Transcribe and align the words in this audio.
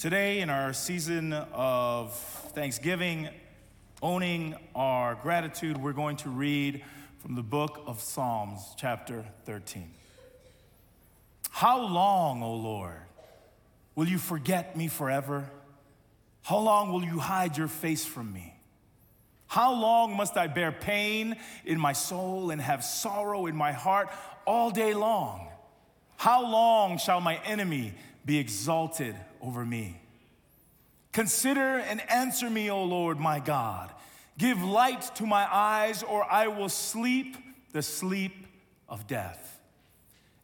Today, 0.00 0.40
in 0.40 0.48
our 0.48 0.72
season 0.72 1.34
of 1.34 2.14
Thanksgiving, 2.54 3.28
owning 4.00 4.54
our 4.74 5.14
gratitude, 5.16 5.76
we're 5.76 5.92
going 5.92 6.16
to 6.16 6.30
read 6.30 6.82
from 7.18 7.34
the 7.34 7.42
book 7.42 7.82
of 7.86 8.00
Psalms, 8.00 8.62
chapter 8.78 9.26
13. 9.44 9.90
How 11.50 11.82
long, 11.82 12.42
O 12.42 12.54
Lord, 12.54 12.96
will 13.94 14.08
you 14.08 14.16
forget 14.16 14.74
me 14.74 14.88
forever? 14.88 15.50
How 16.44 16.56
long 16.56 16.94
will 16.94 17.04
you 17.04 17.18
hide 17.18 17.58
your 17.58 17.68
face 17.68 18.06
from 18.06 18.32
me? 18.32 18.54
How 19.48 19.74
long 19.74 20.16
must 20.16 20.34
I 20.34 20.46
bear 20.46 20.72
pain 20.72 21.36
in 21.66 21.78
my 21.78 21.92
soul 21.92 22.50
and 22.50 22.62
have 22.62 22.82
sorrow 22.82 23.44
in 23.44 23.54
my 23.54 23.72
heart 23.72 24.08
all 24.46 24.70
day 24.70 24.94
long? 24.94 25.48
How 26.16 26.40
long 26.40 26.96
shall 26.96 27.20
my 27.20 27.36
enemy 27.44 27.92
be 28.24 28.38
exalted 28.38 29.14
over 29.40 29.64
me. 29.64 30.00
Consider 31.12 31.78
and 31.78 32.00
answer 32.10 32.48
me, 32.48 32.70
O 32.70 32.84
Lord 32.84 33.18
my 33.18 33.40
God. 33.40 33.90
Give 34.38 34.62
light 34.62 35.02
to 35.16 35.26
my 35.26 35.46
eyes, 35.52 36.02
or 36.02 36.24
I 36.30 36.46
will 36.48 36.68
sleep 36.68 37.36
the 37.72 37.82
sleep 37.82 38.46
of 38.88 39.06
death. 39.06 39.60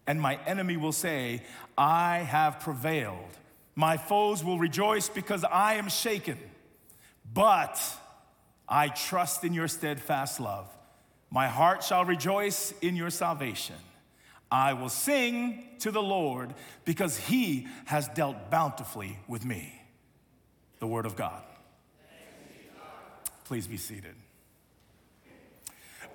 And 0.07 0.21
my 0.21 0.39
enemy 0.47 0.77
will 0.77 0.93
say, 0.93 1.43
I 1.77 2.19
have 2.19 2.61
prevailed. 2.61 3.39
My 3.75 3.97
foes 3.97 4.43
will 4.45 4.59
rejoice 4.59 5.09
because 5.09 5.45
I 5.45 5.75
am 5.75 5.89
shaken. 5.89 6.39
But 7.33 7.81
I 8.69 8.89
trust 8.89 9.45
in 9.45 9.53
your 9.53 9.69
steadfast 9.69 10.41
love. 10.41 10.69
My 11.31 11.49
heart 11.49 11.83
shall 11.83 12.05
rejoice 12.05 12.73
in 12.81 12.97
your 12.97 13.11
salvation. 13.11 13.77
I 14.51 14.75
will 14.75 14.89
sing 14.89 15.65
to 15.81 15.91
the 15.91 16.03
Lord 16.03 16.55
because 16.85 17.17
he 17.17 17.67
has 17.87 18.09
dealt 18.09 18.51
bountifully 18.51 19.19
with 19.27 19.45
me. 19.45 19.83
The 20.79 20.87
word 20.87 21.07
of 21.07 21.17
God. 21.17 21.43
Please 23.45 23.67
be 23.67 23.77
seated. 23.77 24.15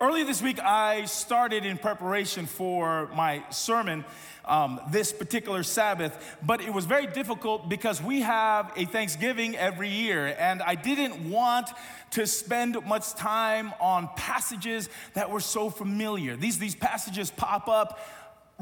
Early 0.02 0.23
this 0.23 0.41
week, 0.41 0.59
I 0.59 1.06
started 1.06 1.64
in 1.64 1.78
preparation 1.78 2.47
for 2.47 3.08
my 3.14 3.44
sermon 3.52 4.03
um, 4.45 4.81
this 4.89 5.13
particular 5.13 5.61
Sabbath, 5.61 6.38
but 6.41 6.59
it 6.59 6.73
was 6.73 6.86
very 6.86 7.06
difficult 7.06 7.69
because 7.69 8.02
we 8.02 8.22
have 8.22 8.73
a 8.75 8.86
Thanksgiving 8.86 9.56
every 9.56 9.89
year, 9.89 10.36
and 10.39 10.63
I 10.63 10.73
didn't 10.73 11.30
want 11.30 11.69
to 12.11 12.25
spend 12.25 12.84
much 12.84 13.13
time 13.13 13.73
on 13.80 14.09
passages 14.16 14.89
that 15.13 15.30
were 15.30 15.39
so 15.39 15.69
familiar. 15.69 16.36
These, 16.36 16.58
these 16.58 16.75
passages 16.75 17.30
pop 17.30 17.67
up 17.67 18.00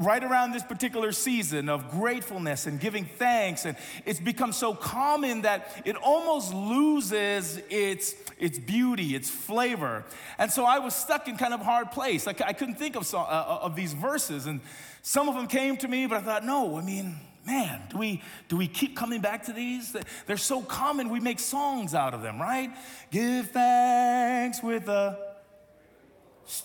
right 0.00 0.24
around 0.24 0.52
this 0.52 0.62
particular 0.62 1.12
season 1.12 1.68
of 1.68 1.90
gratefulness 1.90 2.66
and 2.66 2.80
giving 2.80 3.04
thanks 3.04 3.66
and 3.66 3.76
it's 4.06 4.18
become 4.18 4.50
so 4.50 4.74
common 4.74 5.42
that 5.42 5.82
it 5.84 5.94
almost 5.94 6.54
loses 6.54 7.60
its 7.68 8.14
its 8.38 8.58
beauty 8.58 9.14
its 9.14 9.28
flavor. 9.28 10.04
And 10.38 10.50
so 10.50 10.64
i 10.64 10.78
was 10.78 10.94
stuck 10.94 11.28
in 11.28 11.36
kind 11.36 11.52
of 11.52 11.60
hard 11.60 11.92
place. 11.92 12.26
Like 12.26 12.40
i 12.40 12.54
couldn't 12.54 12.76
think 12.76 12.96
of 12.96 13.06
some, 13.06 13.20
uh, 13.20 13.24
uh, 13.24 13.58
of 13.62 13.76
these 13.76 13.92
verses 13.92 14.46
and 14.46 14.62
some 15.02 15.28
of 15.28 15.34
them 15.34 15.46
came 15.46 15.76
to 15.76 15.86
me 15.86 16.06
but 16.06 16.16
i 16.16 16.22
thought 16.22 16.46
no 16.46 16.78
i 16.78 16.82
mean 16.82 17.16
man 17.46 17.82
do 17.90 17.98
we 17.98 18.22
do 18.48 18.56
we 18.56 18.68
keep 18.68 18.96
coming 18.96 19.20
back 19.20 19.44
to 19.44 19.52
these? 19.52 19.94
They're 20.26 20.38
so 20.38 20.62
common 20.62 21.10
we 21.10 21.20
make 21.20 21.38
songs 21.38 21.94
out 21.94 22.14
of 22.14 22.22
them 22.22 22.40
right? 22.40 22.74
Give 23.10 23.46
thanks 23.50 24.62
with 24.62 24.88
a 24.88 25.18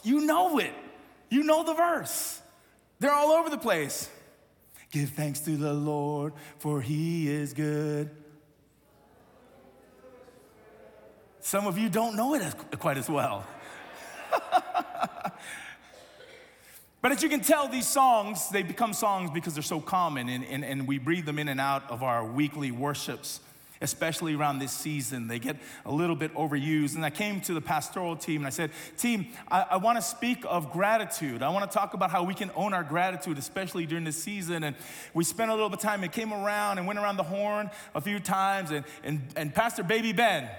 you 0.04 0.22
know 0.22 0.58
it. 0.58 0.74
You 1.30 1.44
know 1.44 1.66
the 1.66 1.74
verse 1.74 2.42
they're 3.06 3.14
all 3.14 3.34
over 3.34 3.52
the 3.52 3.58
place. 3.58 4.10
Give 4.92 5.08
thanks 5.08 5.40
to 5.42 5.52
the 5.52 5.74
Lord, 5.74 6.34
for 6.58 6.82
he 6.82 7.30
is 7.30 7.54
good. 7.54 8.10
Some 11.40 11.68
of 11.68 11.78
you 11.78 11.88
don't 11.88 12.16
know 12.16 12.34
it 12.34 12.42
quite 12.80 12.98
as 12.98 13.08
well. 13.08 13.46
but 17.00 17.12
as 17.12 17.22
you 17.22 17.30
can 17.30 17.42
tell, 17.42 17.68
these 17.68 17.88
songs, 17.88 18.50
they 18.50 18.64
become 18.64 18.94
songs 18.94 19.30
because 19.30 19.54
they're 19.54 19.62
so 19.62 19.80
common 19.80 20.28
and, 20.28 20.44
and, 20.44 20.66
and 20.66 20.88
we 20.88 20.98
breathe 20.98 21.26
them 21.26 21.38
in 21.38 21.48
and 21.48 21.62
out 21.62 21.92
of 21.92 22.02
our 22.02 22.26
weekly 22.26 22.72
worships 22.72 23.40
especially 23.86 24.36
around 24.36 24.60
this 24.60 24.72
season. 24.72 25.28
They 25.28 25.40
get 25.40 25.56
a 25.86 25.92
little 25.92 26.16
bit 26.16 26.34
overused. 26.34 26.96
And 26.96 27.06
I 27.06 27.12
came 27.12 27.40
to 27.42 27.54
the 27.54 27.62
pastoral 27.62 28.18
team 28.18 28.42
and 28.42 28.48
I 28.48 28.50
said, 28.50 28.72
Team, 28.98 29.28
I, 29.50 29.66
I 29.72 29.78
want 29.78 29.98
to 29.98 30.02
speak 30.02 30.44
of 30.48 30.72
gratitude. 30.72 31.42
I 31.42 31.50
want 31.50 31.70
to 31.72 31.78
talk 31.78 31.94
about 31.94 32.12
how 32.12 32.24
we 32.24 32.34
can 32.34 32.52
own 32.56 32.74
our 32.74 32.84
gratitude, 32.84 33.38
especially 33.38 33.86
during 33.86 34.04
this 34.04 34.22
season. 34.22 34.64
And 34.64 34.76
we 35.14 35.24
spent 35.24 35.52
a 35.52 35.54
little 35.54 35.70
bit 35.70 35.78
of 35.78 35.84
time 35.84 36.04
and 36.04 36.12
came 36.12 36.34
around 36.34 36.80
and 36.80 36.88
went 36.88 37.00
around 37.00 37.18
the 37.18 37.24
horn 37.24 37.70
a 37.94 38.02
few 38.02 38.20
times. 38.20 38.72
And, 38.72 38.84
and, 39.04 39.22
and 39.38 39.54
Pastor 39.54 39.84
Baby 39.84 40.12
Ben, 40.12 40.50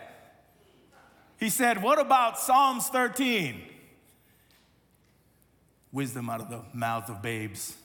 he 1.38 1.50
said, 1.50 1.82
What 1.82 2.00
about 2.00 2.38
Psalms 2.38 2.86
13? 2.88 3.60
Wisdom 5.92 6.30
out 6.30 6.40
of 6.40 6.48
the 6.48 6.62
mouths 6.72 7.10
of 7.10 7.20
babes. 7.20 7.76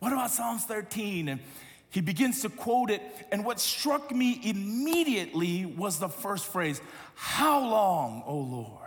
What 0.00 0.12
about 0.12 0.30
Psalms 0.30 0.64
13? 0.64 1.28
And 1.28 1.40
he 1.94 2.00
begins 2.00 2.42
to 2.42 2.48
quote 2.48 2.90
it, 2.90 3.00
and 3.30 3.44
what 3.44 3.60
struck 3.60 4.10
me 4.10 4.40
immediately 4.42 5.64
was 5.64 6.00
the 6.00 6.08
first 6.08 6.44
phrase 6.46 6.80
How 7.14 7.60
long, 7.60 8.24
O 8.26 8.36
Lord? 8.36 8.80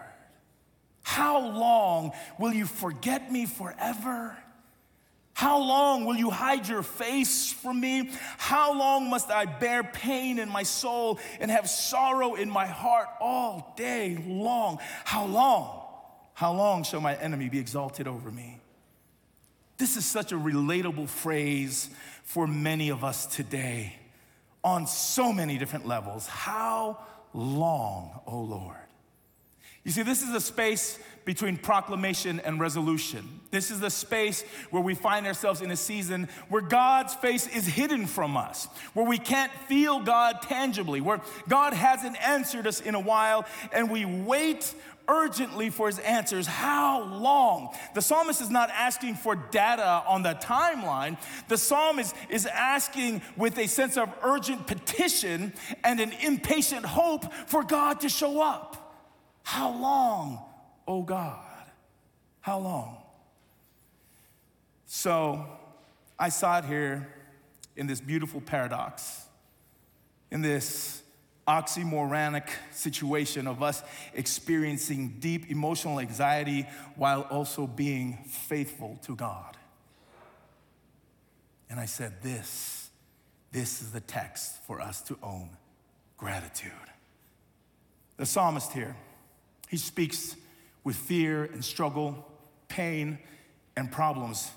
How 1.03 1.39
long 1.39 2.11
will 2.37 2.53
you 2.53 2.65
forget 2.65 3.31
me 3.31 3.45
forever? 3.45 4.35
How 5.33 5.57
long 5.57 6.03
will 6.03 6.17
you 6.17 6.29
hide 6.29 6.67
your 6.67 6.83
face 6.83 7.53
from 7.53 7.79
me? 7.79 8.11
How 8.37 8.77
long 8.77 9.09
must 9.09 9.31
I 9.31 9.45
bear 9.45 9.85
pain 9.85 10.37
in 10.37 10.49
my 10.49 10.63
soul 10.63 11.21
and 11.39 11.49
have 11.49 11.69
sorrow 11.69 12.35
in 12.35 12.49
my 12.49 12.65
heart 12.65 13.07
all 13.21 13.73
day 13.77 14.21
long? 14.27 14.79
How 15.05 15.25
long? 15.27 15.81
How 16.33 16.51
long 16.51 16.83
shall 16.83 16.99
my 16.99 17.15
enemy 17.15 17.47
be 17.47 17.59
exalted 17.59 18.05
over 18.05 18.29
me? 18.29 18.59
This 19.77 19.95
is 19.95 20.05
such 20.05 20.31
a 20.31 20.35
relatable 20.35 21.07
phrase 21.07 21.89
for 22.23 22.47
many 22.47 22.89
of 22.89 23.03
us 23.03 23.25
today 23.27 23.95
on 24.63 24.87
so 24.87 25.31
many 25.31 25.57
different 25.57 25.87
levels. 25.87 26.27
How 26.27 26.99
long, 27.33 28.19
O 28.25 28.33
oh 28.33 28.41
Lord? 28.41 28.77
You 29.83 29.91
see, 29.93 30.01
this 30.01 30.21
is 30.21 30.33
a 30.35 30.41
space 30.41 30.99
between 31.23 31.55
proclamation 31.55 32.41
and 32.41 32.59
resolution. 32.59 33.39
This 33.51 33.71
is 33.71 33.79
the 33.79 33.89
space 33.89 34.41
where 34.69 34.81
we 34.81 34.95
find 34.95 35.25
ourselves 35.25 35.61
in 35.61 35.71
a 35.71 35.77
season 35.77 36.27
where 36.49 36.61
God's 36.61 37.13
face 37.15 37.47
is 37.47 37.65
hidden 37.65 38.05
from 38.05 38.35
us, 38.35 38.67
where 38.93 39.05
we 39.05 39.17
can't 39.17 39.51
feel 39.69 40.01
God 40.01 40.41
tangibly, 40.41 40.99
where 40.99 41.21
God 41.47 41.73
hasn't 41.73 42.21
answered 42.21 42.67
us 42.67 42.81
in 42.81 42.95
a 42.95 42.99
while, 42.99 43.45
and 43.71 43.89
we 43.89 44.03
wait 44.03 44.73
urgently 45.07 45.69
for 45.69 45.87
his 45.87 45.99
answers. 45.99 46.47
How 46.47 47.03
long? 47.03 47.73
The 47.93 48.01
psalmist 48.01 48.41
is 48.41 48.49
not 48.49 48.69
asking 48.69 49.15
for 49.15 49.35
data 49.35 50.03
on 50.07 50.23
the 50.23 50.33
timeline. 50.35 51.17
The 51.47 51.57
psalmist 51.57 52.15
is 52.29 52.45
asking 52.45 53.21
with 53.35 53.57
a 53.57 53.67
sense 53.67 53.97
of 53.97 54.09
urgent 54.21 54.67
petition 54.67 55.53
and 55.83 55.99
an 55.99 56.11
impatient 56.21 56.85
hope 56.85 57.33
for 57.47 57.63
God 57.63 58.01
to 58.01 58.09
show 58.09 58.41
up. 58.41 59.01
How 59.43 59.71
long, 59.71 60.39
oh 60.87 61.03
God? 61.03 61.39
How 62.41 62.59
long? 62.59 62.97
So 64.85 65.45
I 66.17 66.29
saw 66.29 66.59
it 66.59 66.65
here 66.65 67.07
in 67.75 67.87
this 67.87 68.01
beautiful 68.01 68.41
paradox, 68.41 69.25
in 70.31 70.41
this 70.41 71.01
oxymoronic 71.47 72.49
situation 72.71 73.47
of 73.47 73.63
us 73.63 73.81
experiencing 74.13 75.15
deep 75.19 75.49
emotional 75.49 75.99
anxiety 75.99 76.67
while 76.95 77.21
also 77.21 77.65
being 77.65 78.17
faithful 78.27 78.99
to 79.03 79.15
God. 79.15 79.55
And 81.69 81.79
I 81.79 81.85
said, 81.85 82.21
This, 82.21 82.89
this 83.51 83.81
is 83.81 83.91
the 83.91 84.01
text 84.01 84.63
for 84.65 84.81
us 84.81 85.01
to 85.03 85.17
own 85.23 85.49
gratitude. 86.17 86.71
The 88.17 88.25
psalmist 88.25 88.73
here, 88.73 88.95
he 89.69 89.77
speaks 89.77 90.35
with 90.83 90.95
fear 90.95 91.43
and 91.43 91.63
struggle, 91.63 92.25
pain 92.67 93.19
and 93.75 93.91
problems, 93.91 94.49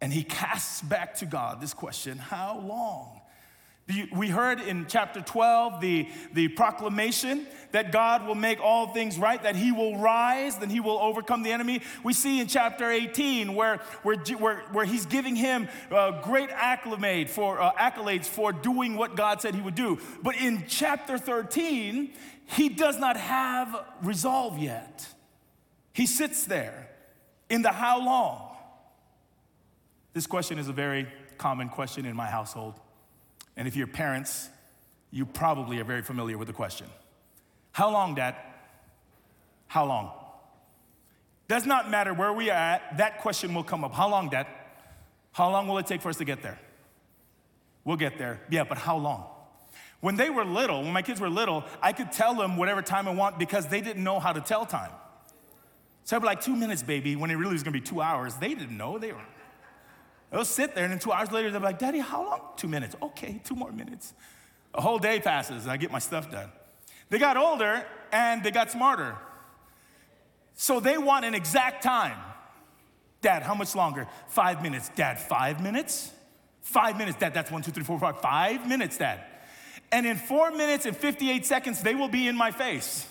and 0.00 0.12
he 0.12 0.22
casts 0.22 0.82
back 0.82 1.14
to 1.16 1.26
God 1.26 1.60
this 1.60 1.74
question 1.74 2.18
How 2.18 2.58
long? 2.58 3.20
We 4.12 4.28
heard 4.28 4.60
in 4.60 4.86
chapter 4.88 5.20
12 5.20 5.80
the, 5.80 6.08
the 6.32 6.48
proclamation 6.48 7.46
that 7.72 7.92
God 7.92 8.26
will 8.26 8.34
make 8.34 8.60
all 8.60 8.88
things 8.88 9.18
right, 9.18 9.42
that 9.42 9.56
he 9.56 9.72
will 9.72 9.98
rise, 9.98 10.56
that 10.58 10.70
he 10.70 10.80
will 10.80 10.98
overcome 10.98 11.42
the 11.42 11.52
enemy. 11.52 11.82
We 12.02 12.12
see 12.12 12.40
in 12.40 12.46
chapter 12.46 12.90
18 12.90 13.54
where, 13.54 13.78
where, 14.02 14.16
where, 14.16 14.60
where 14.72 14.84
he's 14.84 15.06
giving 15.06 15.36
him 15.36 15.68
uh, 15.90 16.22
great 16.22 16.50
acclamade 16.50 17.28
for, 17.28 17.60
uh, 17.60 17.72
accolades 17.72 18.26
for 18.26 18.52
doing 18.52 18.96
what 18.96 19.16
God 19.16 19.40
said 19.40 19.54
he 19.54 19.62
would 19.62 19.74
do. 19.74 19.98
But 20.22 20.36
in 20.36 20.64
chapter 20.66 21.18
13, 21.18 22.12
he 22.46 22.68
does 22.68 22.98
not 22.98 23.16
have 23.16 23.84
resolve 24.02 24.58
yet. 24.58 25.06
He 25.92 26.06
sits 26.06 26.44
there 26.44 26.88
in 27.48 27.62
the 27.62 27.72
how 27.72 28.04
long. 28.04 28.56
This 30.12 30.26
question 30.26 30.58
is 30.58 30.68
a 30.68 30.72
very 30.72 31.06
common 31.38 31.68
question 31.68 32.04
in 32.04 32.16
my 32.16 32.26
household. 32.26 32.74
And 33.60 33.68
if 33.68 33.76
you're 33.76 33.86
parents, 33.86 34.48
you 35.10 35.26
probably 35.26 35.80
are 35.80 35.84
very 35.84 36.00
familiar 36.00 36.38
with 36.38 36.48
the 36.48 36.54
question 36.54 36.86
How 37.72 37.90
long, 37.92 38.14
Dad? 38.14 38.34
How 39.66 39.84
long? 39.84 40.12
Does 41.46 41.66
not 41.66 41.90
matter 41.90 42.14
where 42.14 42.32
we 42.32 42.48
are 42.48 42.54
at, 42.54 42.96
that 42.96 43.18
question 43.18 43.52
will 43.52 43.62
come 43.62 43.84
up. 43.84 43.92
How 43.92 44.08
long, 44.08 44.30
Dad? 44.30 44.46
How 45.32 45.50
long 45.50 45.68
will 45.68 45.76
it 45.76 45.86
take 45.86 46.00
for 46.00 46.08
us 46.08 46.16
to 46.16 46.24
get 46.24 46.42
there? 46.42 46.58
We'll 47.84 47.98
get 47.98 48.16
there. 48.16 48.40
Yeah, 48.48 48.64
but 48.64 48.78
how 48.78 48.96
long? 48.96 49.26
When 50.00 50.16
they 50.16 50.30
were 50.30 50.46
little, 50.46 50.82
when 50.82 50.94
my 50.94 51.02
kids 51.02 51.20
were 51.20 51.28
little, 51.28 51.62
I 51.82 51.92
could 51.92 52.12
tell 52.12 52.34
them 52.34 52.56
whatever 52.56 52.80
time 52.80 53.06
I 53.06 53.10
want 53.10 53.38
because 53.38 53.66
they 53.66 53.82
didn't 53.82 54.02
know 54.02 54.20
how 54.20 54.32
to 54.32 54.40
tell 54.40 54.64
time. 54.64 54.90
So 56.04 56.16
I'd 56.16 56.20
be 56.20 56.26
like, 56.26 56.40
two 56.40 56.56
minutes, 56.56 56.82
baby, 56.82 57.14
when 57.14 57.30
it 57.30 57.34
really 57.34 57.52
was 57.52 57.62
gonna 57.62 57.74
be 57.74 57.82
two 57.82 58.00
hours. 58.00 58.36
They 58.36 58.54
didn't 58.54 58.78
know. 58.78 58.96
They 58.96 59.12
were, 59.12 59.20
they'll 60.30 60.44
sit 60.44 60.74
there, 60.74 60.84
and 60.84 60.92
then 60.92 60.98
two 60.98 61.12
hours 61.12 61.30
later, 61.32 61.50
they're 61.50 61.60
like, 61.60 61.78
Daddy, 61.78 61.98
how 61.98 62.24
long? 62.24 62.40
Two 62.56 62.68
minutes. 62.68 62.96
Okay, 63.02 63.40
two 63.44 63.54
more 63.54 63.72
minutes. 63.72 64.14
A 64.74 64.80
whole 64.80 64.98
day 64.98 65.20
passes, 65.20 65.64
and 65.64 65.72
I 65.72 65.76
get 65.76 65.90
my 65.90 65.98
stuff 65.98 66.30
done. 66.30 66.50
They 67.08 67.18
got 67.18 67.36
older 67.36 67.84
and 68.12 68.42
they 68.42 68.50
got 68.50 68.70
smarter. 68.70 69.16
So 70.54 70.80
they 70.80 70.96
want 70.96 71.24
an 71.24 71.34
exact 71.34 71.82
time. 71.82 72.16
Dad, 73.20 73.42
how 73.42 73.54
much 73.54 73.74
longer? 73.74 74.06
Five 74.28 74.62
minutes. 74.62 74.90
Dad, 74.94 75.20
five 75.20 75.62
minutes? 75.62 76.12
Five 76.62 76.96
minutes, 76.96 77.18
Dad. 77.18 77.34
That's 77.34 77.50
one, 77.50 77.62
two, 77.62 77.72
three, 77.72 77.84
four, 77.84 77.98
five. 77.98 78.20
Five 78.20 78.68
minutes, 78.68 78.96
Dad. 78.96 79.24
And 79.92 80.06
in 80.06 80.16
four 80.16 80.52
minutes 80.52 80.86
and 80.86 80.96
58 80.96 81.44
seconds, 81.44 81.82
they 81.82 81.94
will 81.94 82.08
be 82.08 82.28
in 82.28 82.36
my 82.36 82.52
face. 82.52 83.06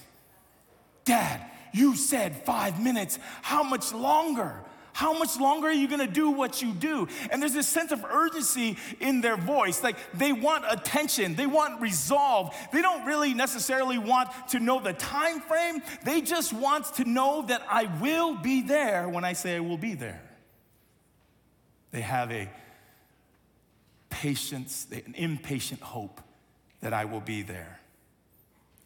Dad, 1.03 1.43
you 1.73 1.95
said 1.95 2.35
five 2.45 2.81
minutes. 2.81 3.19
How 3.41 3.63
much 3.63 3.93
longer? 3.93 4.63
How 4.93 5.17
much 5.17 5.39
longer 5.39 5.67
are 5.67 5.71
you 5.71 5.87
gonna 5.87 6.07
do 6.07 6.31
what 6.31 6.61
you 6.61 6.71
do? 6.73 7.07
And 7.31 7.41
there's 7.41 7.53
this 7.53 7.67
sense 7.67 7.91
of 7.91 8.03
urgency 8.03 8.77
in 8.99 9.21
their 9.21 9.37
voice. 9.37 9.83
Like 9.83 9.97
they 10.13 10.33
want 10.33 10.65
attention, 10.69 11.35
they 11.35 11.45
want 11.45 11.81
resolve. 11.81 12.55
They 12.73 12.81
don't 12.81 13.05
really 13.05 13.33
necessarily 13.33 13.97
want 13.97 14.29
to 14.49 14.59
know 14.59 14.79
the 14.79 14.93
time 14.93 15.41
frame. 15.41 15.81
They 16.03 16.21
just 16.21 16.53
want 16.53 16.85
to 16.95 17.05
know 17.05 17.43
that 17.47 17.61
I 17.69 17.85
will 18.01 18.35
be 18.35 18.61
there 18.61 19.07
when 19.07 19.23
I 19.23 19.33
say 19.33 19.55
I 19.55 19.59
will 19.59 19.77
be 19.77 19.95
there. 19.95 20.21
They 21.91 22.01
have 22.01 22.31
a 22.31 22.49
patience, 24.09 24.87
an 24.91 25.15
impatient 25.15 25.81
hope 25.81 26.21
that 26.81 26.93
I 26.93 27.05
will 27.05 27.21
be 27.21 27.41
there. 27.41 27.79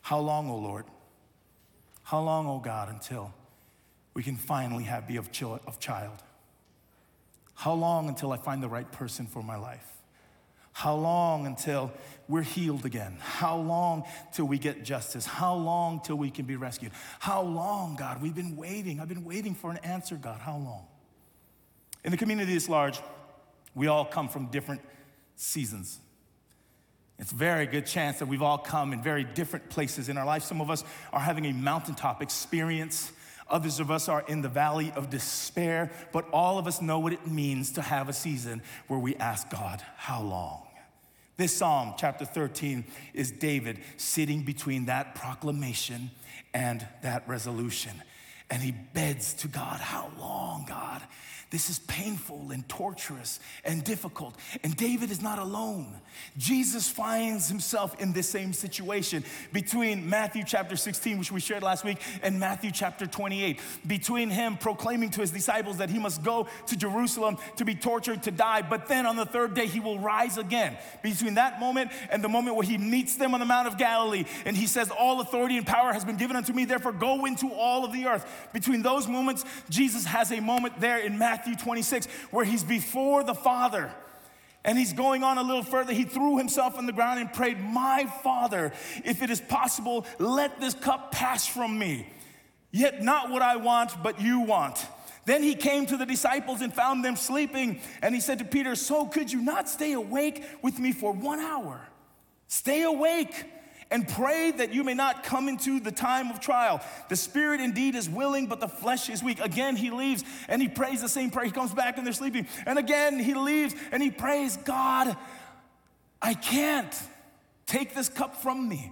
How 0.02 0.20
long, 0.20 0.50
O 0.50 0.54
oh 0.54 0.58
Lord? 0.58 0.86
How 2.04 2.22
long, 2.22 2.46
O 2.48 2.54
oh 2.54 2.60
God, 2.60 2.90
until 2.90 3.34
we 4.14 4.24
can 4.24 4.36
finally 4.36 4.84
have 4.84 5.08
be 5.08 5.18
of, 5.18 5.30
of 5.68 5.80
child? 5.80 6.18
How 7.56 7.74
long 7.74 8.08
until 8.08 8.32
I 8.32 8.38
find 8.38 8.62
the 8.62 8.70
right 8.70 8.92
person 8.92 9.26
for 9.26 9.44
my 9.44 9.56
life? 9.56 9.88
How 10.74 10.96
long 10.96 11.46
until 11.46 11.92
we're 12.28 12.42
healed 12.42 12.84
again? 12.84 13.18
How 13.20 13.58
long 13.58 14.06
till 14.34 14.46
we 14.46 14.58
get 14.58 14.84
justice? 14.84 15.26
How 15.26 15.54
long 15.54 16.02
till 16.04 16.16
we 16.16 16.32
can 16.32 16.46
be 16.46 16.56
rescued? 16.56 16.92
How 17.20 17.44
long, 17.44 17.96
God? 17.96 18.22
We've 18.22 18.34
been 18.34 18.58
waiting. 18.58 19.00
I've 19.00 19.08
been 19.08 19.24
waiting 19.24 19.54
for 19.54 19.70
an 19.70 19.78
answer, 19.78 20.16
God. 20.16 20.40
How 20.40 20.58
long? 20.58 20.88
In 22.04 22.12
the 22.12 22.18
community 22.18 22.54
this 22.54 22.68
large, 22.68 23.00
we 23.76 23.88
all 23.88 24.04
come 24.04 24.28
from 24.28 24.48
different 24.48 24.82
seasons. 25.36 26.00
It's 27.20 27.32
a 27.32 27.36
very 27.36 27.68
good 27.68 27.86
chance 27.86 28.20
that 28.20 28.28
we've 28.28 28.42
all 28.42 28.58
come 28.58 28.94
in 28.94 29.04
very 29.04 29.24
different 29.24 29.70
places 29.70 30.10
in 30.10 30.18
our 30.18 30.26
life. 30.26 30.44
Some 30.44 30.60
of 30.60 30.72
us 30.72 30.84
are 31.14 31.20
having 31.20 31.46
a 31.46 31.54
mountaintop 31.54 32.22
experience. 32.24 33.12
Others 33.54 33.80
of 33.80 33.92
us 33.92 34.10
are 34.10 34.24
in 34.28 34.42
the 34.42 34.50
valley 34.50 34.92
of 34.96 35.12
despair, 35.12 35.92
but 36.12 36.28
all 36.34 36.58
of 36.58 36.66
us 36.66 36.82
know 36.82 36.98
what 36.98 37.14
it 37.14 37.28
means 37.28 37.74
to 37.74 37.84
have 37.84 38.10
a 38.10 38.14
season 38.14 38.64
where 38.88 39.00
we 39.00 39.16
ask 39.18 39.48
God, 39.52 39.80
How 39.96 40.24
long? 40.24 40.64
This 41.38 41.56
psalm, 41.56 41.94
chapter 41.96 42.26
13, 42.26 42.84
is 43.14 43.30
David 43.30 43.80
sitting 43.96 44.42
between 44.42 44.86
that 44.86 45.14
proclamation 45.14 46.10
and 46.52 46.88
that 47.04 47.28
resolution. 47.28 48.02
And 48.50 48.60
he 48.60 48.72
begs 48.72 49.36
to 49.36 49.48
God, 49.48 49.80
How 49.80 50.10
long, 50.18 50.66
God? 50.68 51.04
This 51.54 51.70
is 51.70 51.78
painful 51.78 52.50
and 52.50 52.68
torturous 52.68 53.40
and 53.64 53.84
difficult. 53.84 54.34
And 54.64 54.76
David 54.76 55.12
is 55.12 55.22
not 55.22 55.38
alone. 55.38 55.94
Jesus 56.36 56.90
finds 56.90 57.48
himself 57.48 58.02
in 58.02 58.12
this 58.12 58.28
same 58.28 58.54
situation 58.54 59.24
between 59.52 60.10
Matthew 60.10 60.44
chapter 60.48 60.76
16, 60.76 61.20
which 61.20 61.32
we 61.32 61.40
shared 61.40 61.62
last 61.62 61.86
week, 61.86 62.00
and 62.24 62.40
Matthew 62.40 62.72
chapter 62.72 63.06
28. 63.06 63.60
Between 63.86 64.32
him 64.32 64.58
proclaiming 64.58 65.12
to 65.12 65.22
his 65.22 65.30
disciples 65.30 65.78
that 65.78 65.92
he 65.92 66.00
must 66.00 66.24
go 66.24 66.48
to 66.66 66.76
Jerusalem 66.76 67.38
to 67.58 67.66
be 67.66 67.76
tortured, 67.76 68.24
to 68.24 68.32
die, 68.32 68.64
but 68.64 68.88
then 68.88 69.06
on 69.06 69.16
the 69.16 69.26
third 69.28 69.54
day 69.54 69.68
he 69.68 69.80
will 69.80 70.00
rise 70.00 70.40
again. 70.40 70.76
Between 71.04 71.36
that 71.36 71.60
moment 71.60 71.92
and 72.10 72.24
the 72.24 72.30
moment 72.30 72.56
where 72.56 72.66
he 72.66 72.80
meets 72.80 73.16
them 73.16 73.36
on 73.36 73.40
the 73.40 73.46
Mount 73.46 73.68
of 73.68 73.78
Galilee 73.78 74.26
and 74.46 74.58
he 74.58 74.66
says, 74.66 74.90
All 74.90 75.22
authority 75.22 75.58
and 75.58 75.68
power 75.68 75.94
has 75.94 76.04
been 76.04 76.18
given 76.18 76.36
unto 76.36 76.52
me, 76.52 76.66
therefore 76.66 76.94
go 76.94 77.26
into 77.26 77.54
all 77.54 77.86
of 77.86 77.94
the 77.94 78.08
earth. 78.08 78.26
Between 78.54 78.82
those 78.82 79.08
moments, 79.08 79.46
Jesus 79.70 80.06
has 80.06 80.32
a 80.32 80.40
moment 80.40 80.80
there 80.80 80.98
in 80.98 81.20
Matthew 81.20 81.43
Matthew 81.44 81.62
26, 81.62 82.06
where 82.32 82.46
he's 82.46 82.64
before 82.64 83.22
the 83.22 83.34
Father. 83.34 83.92
And 84.64 84.78
he's 84.78 84.94
going 84.94 85.24
on 85.24 85.38
a 85.38 85.44
little 85.44 85.64
further. 85.64 85.92
He 85.92 86.06
threw 86.06 86.38
himself 86.38 86.78
on 86.78 86.86
the 86.86 86.94
ground 86.94 87.20
and 87.20 87.34
prayed, 87.34 87.60
My 87.60 88.06
Father, 88.24 88.72
if 89.04 89.22
it 89.22 89.30
is 89.30 89.42
possible, 89.42 90.06
let 90.20 90.62
this 90.62 90.74
cup 90.74 91.12
pass 91.12 91.46
from 91.46 91.78
me. 91.78 92.08
Yet 92.72 93.04
not 93.04 93.30
what 93.30 93.42
I 93.42 93.58
want, 93.58 94.02
but 94.02 94.22
you 94.22 94.40
want. 94.40 94.88
Then 95.26 95.44
he 95.44 95.54
came 95.54 95.86
to 95.88 95.98
the 95.98 96.06
disciples 96.06 96.62
and 96.62 96.74
found 96.74 97.04
them 97.04 97.18
sleeping. 97.18 97.82
And 98.02 98.16
he 98.16 98.22
said 98.22 98.40
to 98.40 98.46
Peter, 98.46 98.76
So 98.76 99.06
could 99.06 99.30
you 99.30 99.42
not 99.42 99.68
stay 99.68 99.92
awake 99.92 100.46
with 100.62 100.80
me 100.80 100.94
for 100.94 101.12
one 101.12 101.42
hour? 101.42 101.82
Stay 102.48 102.84
awake 102.84 103.46
and 103.94 104.08
pray 104.08 104.50
that 104.50 104.74
you 104.74 104.84
may 104.84 104.96
not 104.96 105.24
come 105.24 105.48
into 105.48 105.80
the 105.80 105.92
time 105.92 106.32
of 106.32 106.40
trial. 106.40 106.82
The 107.10 107.16
spirit 107.16 107.62
indeed 107.62 107.94
is 107.94 108.10
willing, 108.10 108.48
but 108.48 108.60
the 108.60 108.68
flesh 108.68 109.08
is 109.08 109.22
weak. 109.22 109.40
Again, 109.40 109.76
he 109.76 109.92
leaves 109.92 110.24
and 110.48 110.60
he 110.60 110.68
prays 110.68 111.00
the 111.00 111.08
same 111.08 111.30
prayer. 111.30 111.46
He 111.46 111.52
comes 111.52 111.76
back 111.76 111.98
and 111.98 112.06
they're 112.06 112.12
sleeping. 112.12 112.48
And 112.66 112.80
again, 112.80 113.20
he 113.20 113.36
leaves 113.36 113.76
and 113.92 114.02
he 114.02 114.10
prays, 114.10 114.58
God, 114.58 115.16
I 116.20 116.34
can't 116.34 116.92
take 117.68 117.94
this 117.94 118.10
cup 118.10 118.42
from 118.42 118.68
me. 118.68 118.92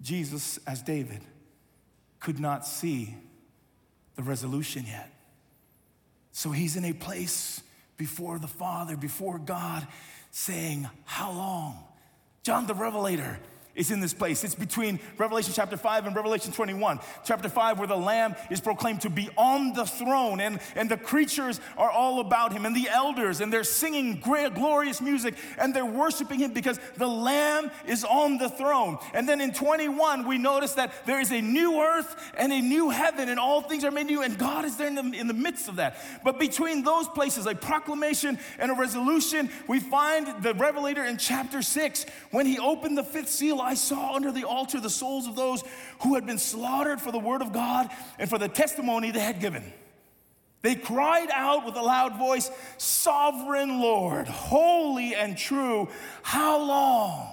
Jesus, 0.00 0.58
as 0.66 0.80
David, 0.80 1.20
could 2.20 2.40
not 2.40 2.66
see 2.66 3.14
the 4.16 4.22
resolution 4.22 4.86
yet. 4.88 5.12
So 6.32 6.52
he's 6.52 6.76
in 6.76 6.86
a 6.86 6.94
place 6.94 7.60
before 7.98 8.38
the 8.38 8.48
Father, 8.48 8.96
before 8.96 9.38
God, 9.38 9.86
saying, 10.30 10.88
How 11.04 11.32
long? 11.32 11.84
John 12.44 12.66
the 12.66 12.74
Revelator 12.74 13.38
is 13.78 13.92
in 13.92 14.00
this 14.00 14.12
place. 14.12 14.42
It's 14.42 14.56
between 14.56 14.98
Revelation 15.16 15.52
chapter 15.54 15.76
5 15.76 16.06
and 16.06 16.16
Revelation 16.16 16.52
21. 16.52 16.98
Chapter 17.24 17.48
5, 17.48 17.78
where 17.78 17.86
the 17.86 17.96
Lamb 17.96 18.34
is 18.50 18.60
proclaimed 18.60 19.02
to 19.02 19.10
be 19.10 19.30
on 19.36 19.72
the 19.72 19.86
throne, 19.86 20.40
and, 20.40 20.58
and 20.74 20.90
the 20.90 20.96
creatures 20.96 21.60
are 21.78 21.90
all 21.90 22.20
about 22.20 22.52
him, 22.52 22.66
and 22.66 22.74
the 22.74 22.88
elders, 22.88 23.40
and 23.40 23.52
they're 23.52 23.64
singing 23.64 24.18
great, 24.20 24.54
glorious 24.54 25.00
music, 25.00 25.34
and 25.58 25.72
they're 25.72 25.86
worshiping 25.86 26.40
him 26.40 26.52
because 26.52 26.80
the 26.96 27.06
Lamb 27.06 27.70
is 27.86 28.04
on 28.04 28.38
the 28.38 28.48
throne. 28.48 28.98
And 29.14 29.28
then 29.28 29.40
in 29.40 29.52
21, 29.52 30.26
we 30.26 30.38
notice 30.38 30.74
that 30.74 31.06
there 31.06 31.20
is 31.20 31.30
a 31.30 31.40
new 31.40 31.80
earth 31.80 32.32
and 32.36 32.52
a 32.52 32.60
new 32.60 32.90
heaven, 32.90 33.28
and 33.28 33.38
all 33.38 33.62
things 33.62 33.84
are 33.84 33.92
made 33.92 34.06
new, 34.06 34.22
and 34.22 34.36
God 34.36 34.64
is 34.64 34.76
there 34.76 34.88
in 34.88 34.96
the, 34.96 35.12
in 35.18 35.28
the 35.28 35.34
midst 35.34 35.68
of 35.68 35.76
that. 35.76 35.98
But 36.24 36.40
between 36.40 36.82
those 36.82 37.06
places, 37.06 37.46
a 37.46 37.54
proclamation 37.54 38.40
and 38.58 38.72
a 38.72 38.74
resolution, 38.74 39.50
we 39.68 39.78
find 39.78 40.42
the 40.42 40.54
Revelator 40.54 41.04
in 41.04 41.16
chapter 41.16 41.62
6 41.62 42.06
when 42.32 42.44
he 42.44 42.58
opened 42.58 42.98
the 42.98 43.04
fifth 43.04 43.28
seal 43.28 43.60
I 43.68 43.74
saw 43.74 44.14
under 44.14 44.32
the 44.32 44.44
altar 44.44 44.80
the 44.80 44.88
souls 44.88 45.26
of 45.26 45.36
those 45.36 45.62
who 46.00 46.14
had 46.14 46.24
been 46.24 46.38
slaughtered 46.38 47.02
for 47.02 47.12
the 47.12 47.18
word 47.18 47.42
of 47.42 47.52
God 47.52 47.90
and 48.18 48.30
for 48.30 48.38
the 48.38 48.48
testimony 48.48 49.10
they 49.10 49.20
had 49.20 49.40
given. 49.40 49.62
They 50.62 50.74
cried 50.74 51.28
out 51.30 51.66
with 51.66 51.76
a 51.76 51.82
loud 51.82 52.16
voice, 52.16 52.50
Sovereign 52.78 53.78
Lord, 53.78 54.26
holy 54.26 55.14
and 55.14 55.36
true, 55.36 55.90
how 56.22 56.64
long? 56.64 57.28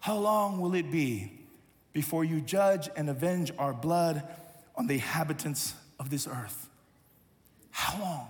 How 0.00 0.16
long 0.16 0.60
will 0.62 0.74
it 0.74 0.90
be 0.90 1.30
before 1.92 2.24
you 2.24 2.40
judge 2.40 2.88
and 2.96 3.10
avenge 3.10 3.52
our 3.58 3.74
blood 3.74 4.22
on 4.76 4.86
the 4.86 4.94
inhabitants 4.94 5.74
of 6.00 6.08
this 6.08 6.26
earth? 6.26 6.70
How 7.70 8.00
long? 8.00 8.28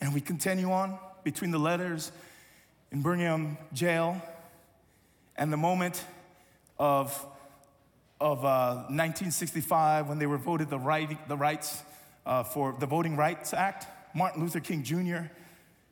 And 0.00 0.12
we 0.12 0.20
continue 0.20 0.72
on 0.72 0.98
between 1.22 1.52
the 1.52 1.60
letters 1.60 2.10
in 2.90 3.02
Birmingham 3.02 3.56
jail 3.72 4.20
and 5.36 5.52
the 5.52 5.56
moment 5.56 6.04
of, 6.78 7.10
of 8.20 8.44
uh, 8.44 8.86
1965 8.88 10.08
when 10.08 10.18
they 10.18 10.26
were 10.26 10.38
voted 10.38 10.70
the, 10.70 10.78
right, 10.78 11.28
the 11.28 11.36
rights 11.36 11.82
uh, 12.26 12.42
for 12.42 12.74
the 12.78 12.86
Voting 12.86 13.16
Rights 13.16 13.52
Act, 13.52 13.86
Martin 14.14 14.42
Luther 14.42 14.60
King 14.60 14.82
Jr., 14.82 15.30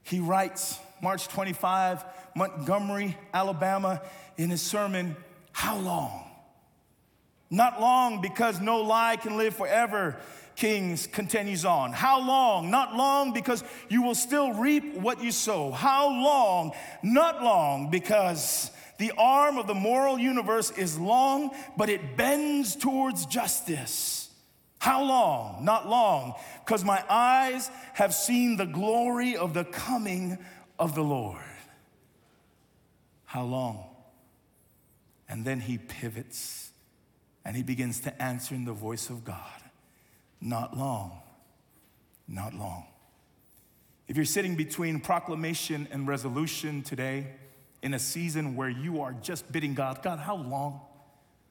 he 0.04 0.18
writes, 0.20 0.78
March 1.00 1.28
25, 1.28 2.04
Montgomery, 2.34 3.16
Alabama, 3.32 4.02
in 4.36 4.50
his 4.50 4.62
sermon, 4.62 5.16
How 5.52 5.76
long? 5.76 6.24
Not 7.50 7.80
long 7.80 8.22
because 8.22 8.60
no 8.60 8.80
lie 8.80 9.16
can 9.16 9.36
live 9.36 9.54
forever. 9.54 10.16
Kings 10.56 11.06
continues 11.06 11.64
on. 11.64 11.92
How 11.92 12.20
long? 12.20 12.70
Not 12.70 12.94
long, 12.94 13.32
because 13.32 13.62
you 13.88 14.02
will 14.02 14.14
still 14.14 14.52
reap 14.54 14.96
what 14.96 15.22
you 15.22 15.30
sow. 15.30 15.70
How 15.70 16.08
long? 16.08 16.72
Not 17.02 17.42
long, 17.42 17.90
because 17.90 18.70
the 18.98 19.12
arm 19.16 19.58
of 19.58 19.66
the 19.66 19.74
moral 19.74 20.18
universe 20.18 20.70
is 20.70 20.98
long, 20.98 21.50
but 21.76 21.88
it 21.88 22.16
bends 22.16 22.76
towards 22.76 23.26
justice. 23.26 24.30
How 24.78 25.02
long? 25.04 25.64
Not 25.64 25.88
long, 25.88 26.34
because 26.64 26.84
my 26.84 27.04
eyes 27.08 27.70
have 27.94 28.12
seen 28.14 28.56
the 28.56 28.66
glory 28.66 29.36
of 29.36 29.54
the 29.54 29.64
coming 29.64 30.38
of 30.78 30.94
the 30.94 31.04
Lord. 31.04 31.40
How 33.24 33.44
long? 33.44 33.84
And 35.28 35.44
then 35.44 35.60
he 35.60 35.78
pivots 35.78 36.70
and 37.44 37.56
he 37.56 37.62
begins 37.62 38.00
to 38.00 38.22
answer 38.22 38.54
in 38.54 38.64
the 38.64 38.72
voice 38.72 39.08
of 39.08 39.24
God. 39.24 39.38
Not 40.40 40.76
long, 40.76 41.20
not 42.26 42.52
long. 42.52 42.84
If 44.08 44.16
you're 44.16 44.26
sitting 44.26 44.56
between 44.56 45.00
proclamation 45.00 45.88
and 45.90 46.06
resolution 46.06 46.82
today, 46.82 47.28
in 47.82 47.94
a 47.94 47.98
season 47.98 48.56
where 48.56 48.68
you 48.68 49.02
are 49.02 49.12
just 49.12 49.50
bidding 49.50 49.74
God, 49.74 50.02
God, 50.02 50.18
how 50.18 50.36
long? 50.36 50.80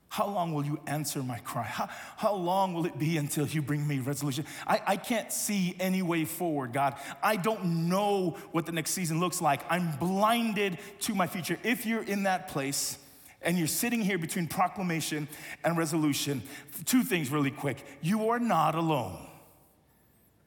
How 0.07 0.27
long 0.27 0.53
will 0.53 0.65
you 0.65 0.77
answer 0.87 1.23
my 1.23 1.37
cry? 1.39 1.63
How, 1.63 1.87
how 2.17 2.35
long 2.35 2.73
will 2.73 2.85
it 2.85 2.99
be 2.99 3.15
until 3.17 3.47
you 3.47 3.61
bring 3.61 3.87
me 3.87 3.99
resolution? 3.99 4.45
I, 4.67 4.81
I 4.85 4.97
can't 4.97 5.31
see 5.31 5.73
any 5.79 6.01
way 6.01 6.25
forward, 6.25 6.73
God. 6.73 6.95
I 7.23 7.37
don't 7.37 7.87
know 7.87 8.37
what 8.51 8.65
the 8.65 8.73
next 8.73 8.91
season 8.91 9.21
looks 9.21 9.41
like. 9.41 9.61
I'm 9.69 9.95
blinded 9.97 10.79
to 11.01 11.15
my 11.15 11.27
future. 11.27 11.57
If 11.63 11.85
you're 11.85 12.03
in 12.03 12.23
that 12.23 12.49
place, 12.49 12.97
and 13.41 13.57
you're 13.57 13.67
sitting 13.67 14.01
here 14.01 14.17
between 14.17 14.47
proclamation 14.47 15.27
and 15.63 15.77
resolution, 15.77 16.43
two 16.85 17.03
things 17.03 17.29
really 17.31 17.51
quick. 17.51 17.83
You 18.01 18.29
are 18.29 18.39
not 18.39 18.75
alone. 18.75 19.17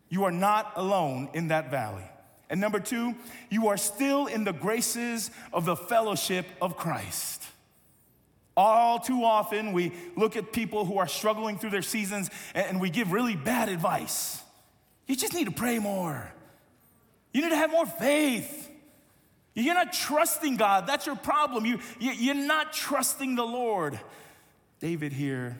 You 0.08 0.24
are 0.24 0.30
not 0.30 0.72
alone 0.76 1.28
in 1.34 1.48
that 1.48 1.70
valley. 1.70 2.04
And 2.50 2.60
number 2.60 2.80
two, 2.80 3.14
you 3.50 3.68
are 3.68 3.76
still 3.76 4.26
in 4.26 4.44
the 4.44 4.52
graces 4.52 5.30
of 5.52 5.64
the 5.64 5.76
fellowship 5.76 6.46
of 6.60 6.76
Christ. 6.76 7.42
All 8.56 9.00
too 9.00 9.24
often, 9.24 9.72
we 9.72 9.92
look 10.16 10.36
at 10.36 10.52
people 10.52 10.84
who 10.84 10.98
are 10.98 11.08
struggling 11.08 11.58
through 11.58 11.70
their 11.70 11.82
seasons 11.82 12.30
and 12.54 12.80
we 12.80 12.90
give 12.90 13.12
really 13.12 13.34
bad 13.34 13.68
advice. 13.68 14.40
You 15.06 15.16
just 15.16 15.34
need 15.34 15.46
to 15.46 15.52
pray 15.52 15.78
more. 15.78 16.32
You 17.32 17.42
need 17.42 17.50
to 17.50 17.56
have 17.56 17.70
more 17.70 17.86
faith. 17.86 18.70
You're 19.54 19.74
not 19.74 19.92
trusting 19.92 20.56
God. 20.56 20.86
That's 20.86 21.06
your 21.06 21.16
problem. 21.16 21.64
You, 21.64 21.78
you, 21.98 22.30
are 22.30 22.34
not 22.34 22.72
trusting 22.72 23.34
the 23.34 23.44
Lord. 23.44 23.98
David 24.80 25.12
here, 25.12 25.58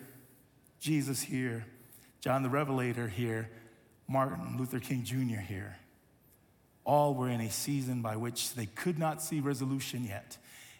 Jesus 0.80 1.20
here, 1.20 1.64
John 2.20 2.42
the 2.42 2.48
Revelator 2.48 3.08
here, 3.08 3.50
Martin 4.08 4.56
Luther 4.58 4.80
King 4.80 5.02
Jr. 5.04 5.40
here. 5.40 5.76
All 6.84 7.14
were 7.14 7.28
in 7.28 7.40
a 7.40 7.50
season 7.50 8.02
by 8.02 8.16
which 8.16 8.54
they 8.54 8.66
could 8.66 8.98
not 8.98 9.22
see 9.22 9.40
resolution 9.40 10.04
yet. 10.04 10.36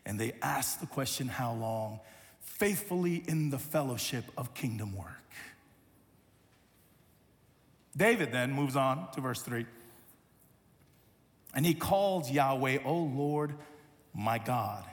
And 0.07 0.21
they 0.21 0.33
asked 0.43 0.81
the 0.81 0.87
question, 0.87 1.29
How 1.29 1.53
long? 1.55 2.01
Faithfully 2.41 3.23
in 3.27 3.51
the 3.51 3.59
fellowship 3.59 4.25
of 4.37 4.55
kingdom 4.55 4.97
work. 4.97 5.09
David 7.97 8.33
then 8.33 8.53
moves 8.53 8.77
on 8.77 9.11
to 9.13 9.21
verse 9.21 9.41
3. 9.43 9.67
And 11.55 11.65
he 11.65 11.75
calls 11.75 12.31
Yahweh, 12.31 12.79
O 12.85 12.99
Lord, 12.99 13.55
my 14.13 14.39
God, 14.39 14.85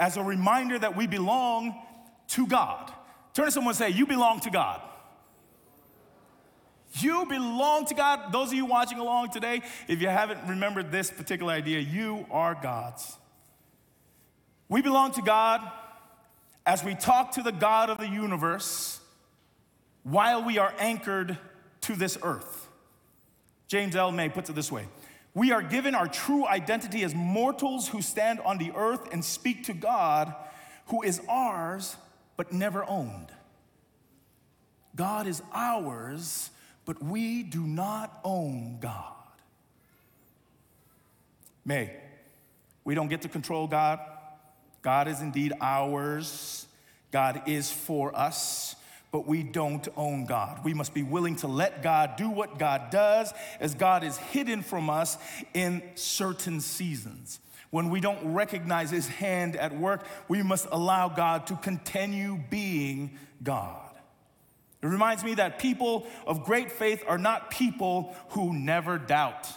as 0.00 0.16
a 0.16 0.22
reminder 0.22 0.78
that 0.78 0.96
we 0.96 1.06
belong 1.06 1.80
to 2.28 2.46
God. 2.46 2.92
Turn 3.34 3.46
to 3.46 3.52
someone 3.52 3.72
and 3.72 3.78
say, 3.78 3.90
You 3.90 4.06
belong 4.06 4.40
to 4.40 4.50
God. 4.50 4.82
You 6.94 7.26
belong 7.26 7.86
to 7.86 7.94
God. 7.94 8.32
Those 8.32 8.48
of 8.48 8.54
you 8.54 8.64
watching 8.64 8.98
along 8.98 9.30
today, 9.30 9.62
if 9.86 10.00
you 10.00 10.08
haven't 10.08 10.48
remembered 10.48 10.90
this 10.90 11.10
particular 11.10 11.52
idea, 11.52 11.80
you 11.80 12.26
are 12.30 12.56
God's. 12.60 13.16
We 14.68 14.82
belong 14.82 15.12
to 15.12 15.22
God 15.22 15.60
as 16.66 16.84
we 16.84 16.94
talk 16.94 17.32
to 17.32 17.42
the 17.42 17.52
God 17.52 17.90
of 17.90 17.98
the 17.98 18.08
universe 18.08 19.00
while 20.02 20.44
we 20.44 20.58
are 20.58 20.74
anchored 20.78 21.38
to 21.82 21.94
this 21.94 22.18
earth. 22.22 22.68
James 23.66 23.94
L. 23.94 24.12
Mays 24.12 24.32
puts 24.32 24.50
it 24.50 24.54
this 24.54 24.72
way 24.72 24.86
We 25.34 25.52
are 25.52 25.62
given 25.62 25.94
our 25.94 26.08
true 26.08 26.46
identity 26.46 27.04
as 27.04 27.14
mortals 27.14 27.88
who 27.88 28.02
stand 28.02 28.40
on 28.40 28.58
the 28.58 28.72
earth 28.74 29.12
and 29.12 29.24
speak 29.24 29.64
to 29.64 29.74
God, 29.74 30.34
who 30.86 31.02
is 31.02 31.20
ours 31.28 31.96
but 32.36 32.52
never 32.52 32.84
owned. 32.84 33.28
God 34.96 35.26
is 35.26 35.42
ours 35.52 36.50
but 36.88 37.02
we 37.02 37.42
do 37.42 37.66
not 37.66 38.18
own 38.24 38.78
God. 38.80 39.12
May, 41.62 41.94
we 42.82 42.94
don't 42.94 43.08
get 43.08 43.20
to 43.22 43.28
control 43.28 43.66
God. 43.66 44.00
God 44.80 45.06
is 45.06 45.20
indeed 45.20 45.52
ours, 45.60 46.66
God 47.12 47.42
is 47.46 47.70
for 47.70 48.16
us. 48.16 48.74
But 49.10 49.26
we 49.26 49.42
don't 49.42 49.86
own 49.96 50.24
God. 50.24 50.64
We 50.64 50.74
must 50.74 50.92
be 50.94 51.02
willing 51.02 51.36
to 51.36 51.46
let 51.46 51.82
God 51.82 52.16
do 52.16 52.28
what 52.28 52.58
God 52.58 52.90
does, 52.90 53.32
as 53.58 53.74
God 53.74 54.04
is 54.04 54.16
hidden 54.18 54.62
from 54.62 54.90
us 54.90 55.16
in 55.54 55.82
certain 55.94 56.60
seasons. 56.60 57.40
When 57.70 57.88
we 57.88 58.00
don't 58.00 58.34
recognize 58.34 58.90
His 58.90 59.08
hand 59.08 59.56
at 59.56 59.76
work, 59.76 60.06
we 60.28 60.42
must 60.42 60.66
allow 60.70 61.08
God 61.08 61.46
to 61.48 61.56
continue 61.56 62.38
being 62.50 63.18
God. 63.42 63.87
It 64.80 64.86
reminds 64.86 65.24
me 65.24 65.34
that 65.34 65.58
people 65.58 66.06
of 66.26 66.44
great 66.44 66.70
faith 66.70 67.02
are 67.06 67.18
not 67.18 67.50
people 67.50 68.14
who 68.30 68.52
never 68.52 68.96
doubt. 68.96 69.48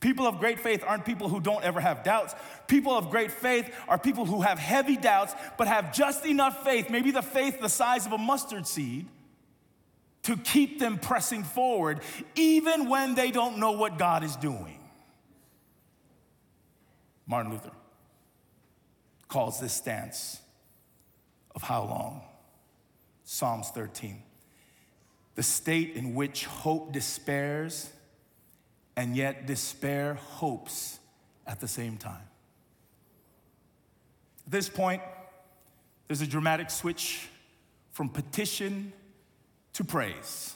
People 0.00 0.26
of 0.26 0.38
great 0.38 0.60
faith 0.60 0.84
aren't 0.86 1.04
people 1.04 1.28
who 1.28 1.40
don't 1.40 1.64
ever 1.64 1.80
have 1.80 2.02
doubts. 2.02 2.34
People 2.66 2.92
of 2.92 3.10
great 3.10 3.30
faith 3.30 3.74
are 3.88 3.98
people 3.98 4.26
who 4.26 4.42
have 4.42 4.58
heavy 4.58 4.96
doubts, 4.96 5.34
but 5.56 5.66
have 5.66 5.94
just 5.94 6.26
enough 6.26 6.62
faith, 6.64 6.90
maybe 6.90 7.10
the 7.10 7.22
faith 7.22 7.60
the 7.60 7.68
size 7.68 8.04
of 8.04 8.12
a 8.12 8.18
mustard 8.18 8.66
seed, 8.66 9.06
to 10.24 10.36
keep 10.36 10.78
them 10.78 10.98
pressing 10.98 11.44
forward, 11.44 12.00
even 12.34 12.88
when 12.88 13.14
they 13.14 13.30
don't 13.30 13.58
know 13.58 13.72
what 13.72 13.98
God 13.98 14.24
is 14.24 14.36
doing. 14.36 14.78
Martin 17.26 17.52
Luther 17.52 17.72
calls 19.28 19.60
this 19.60 19.72
stance 19.72 20.40
of 21.54 21.62
how 21.62 21.84
long? 21.84 22.22
Psalms 23.24 23.70
13. 23.70 24.22
The 25.34 25.42
state 25.42 25.96
in 25.96 26.14
which 26.14 26.44
hope 26.44 26.92
despairs, 26.92 27.90
and 28.96 29.16
yet 29.16 29.46
despair 29.46 30.14
hopes 30.14 31.00
at 31.46 31.60
the 31.60 31.68
same 31.68 31.96
time. 31.96 32.28
At 34.46 34.52
this 34.52 34.68
point, 34.68 35.02
there's 36.06 36.20
a 36.20 36.26
dramatic 36.26 36.70
switch 36.70 37.28
from 37.92 38.08
petition 38.08 38.92
to 39.72 39.84
praise. 39.84 40.54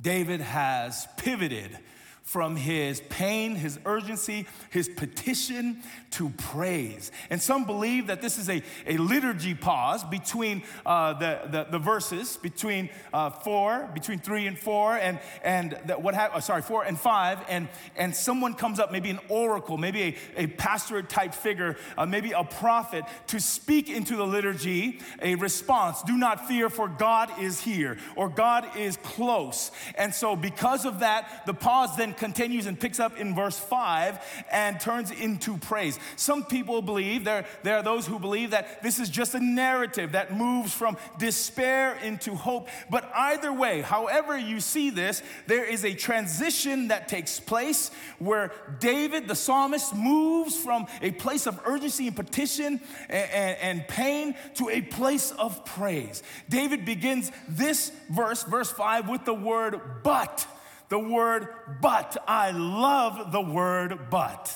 David 0.00 0.40
has 0.40 1.06
pivoted 1.16 1.78
from 2.22 2.56
his 2.56 3.00
pain, 3.08 3.54
his 3.56 3.78
urgency, 3.84 4.46
his 4.70 4.88
petition 4.88 5.82
to 6.12 6.30
praise. 6.30 7.10
And 7.30 7.42
some 7.42 7.64
believe 7.64 8.06
that 8.06 8.22
this 8.22 8.38
is 8.38 8.48
a, 8.48 8.62
a 8.86 8.96
liturgy 8.96 9.54
pause 9.54 10.04
between 10.04 10.62
uh, 10.86 11.14
the, 11.14 11.40
the, 11.50 11.64
the, 11.72 11.78
verses, 11.78 12.36
between 12.36 12.90
uh, 13.12 13.30
four, 13.30 13.90
between 13.92 14.18
three 14.18 14.46
and 14.46 14.58
four, 14.58 14.96
and, 14.96 15.18
and 15.42 15.78
the, 15.86 15.94
what 15.94 16.14
ha- 16.14 16.30
oh, 16.34 16.40
sorry, 16.40 16.62
four 16.62 16.84
and 16.84 16.98
five, 16.98 17.38
and, 17.48 17.68
and 17.96 18.14
someone 18.14 18.54
comes 18.54 18.78
up, 18.78 18.92
maybe 18.92 19.10
an 19.10 19.20
oracle, 19.28 19.76
maybe 19.76 20.02
a, 20.36 20.42
a 20.44 20.46
pastorate 20.46 21.08
type 21.08 21.34
figure, 21.34 21.76
uh, 21.98 22.06
maybe 22.06 22.32
a 22.32 22.44
prophet, 22.44 23.04
to 23.26 23.40
speak 23.40 23.90
into 23.90 24.16
the 24.16 24.26
liturgy 24.26 25.00
a 25.20 25.34
response. 25.34 26.02
Do 26.02 26.16
not 26.16 26.46
fear, 26.46 26.70
for 26.70 26.88
God 26.88 27.30
is 27.40 27.60
here, 27.60 27.98
or 28.16 28.28
God 28.28 28.76
is 28.76 28.96
close. 28.98 29.70
And 29.96 30.14
so, 30.14 30.36
because 30.36 30.84
of 30.84 31.00
that, 31.00 31.44
the 31.46 31.54
pause 31.54 31.96
then 31.96 32.11
continues 32.16 32.66
and 32.66 32.78
picks 32.78 33.00
up 33.00 33.16
in 33.18 33.34
verse 33.34 33.58
5 33.58 34.44
and 34.50 34.80
turns 34.80 35.10
into 35.10 35.56
praise. 35.58 35.98
Some 36.16 36.44
people 36.44 36.82
believe, 36.82 37.24
there, 37.24 37.46
there 37.62 37.76
are 37.76 37.82
those 37.82 38.06
who 38.06 38.18
believe 38.18 38.50
that 38.50 38.82
this 38.82 38.98
is 38.98 39.08
just 39.08 39.34
a 39.34 39.40
narrative 39.40 40.12
that 40.12 40.36
moves 40.36 40.72
from 40.72 40.96
despair 41.18 41.94
into 42.02 42.34
hope. 42.34 42.68
But 42.90 43.10
either 43.14 43.52
way, 43.52 43.82
however 43.82 44.38
you 44.38 44.60
see 44.60 44.90
this, 44.90 45.22
there 45.46 45.64
is 45.64 45.84
a 45.84 45.94
transition 45.94 46.88
that 46.88 47.08
takes 47.08 47.40
place 47.40 47.90
where 48.18 48.52
David, 48.78 49.28
the 49.28 49.34
psalmist, 49.34 49.94
moves 49.94 50.56
from 50.56 50.86
a 51.00 51.10
place 51.12 51.46
of 51.46 51.60
urgency 51.64 52.06
and 52.06 52.16
petition 52.16 52.80
and, 53.08 53.30
and, 53.30 53.58
and 53.58 53.88
pain 53.88 54.34
to 54.54 54.68
a 54.68 54.80
place 54.80 55.32
of 55.32 55.64
praise. 55.64 56.22
David 56.48 56.84
begins 56.84 57.30
this 57.48 57.92
verse, 58.10 58.42
verse 58.44 58.70
5, 58.70 59.08
with 59.08 59.24
the 59.24 59.34
word 59.34 59.80
but 60.02 60.46
the 60.92 60.98
word 60.98 61.48
but. 61.80 62.18
I 62.28 62.50
love 62.50 63.32
the 63.32 63.40
word 63.40 64.10
but. 64.10 64.54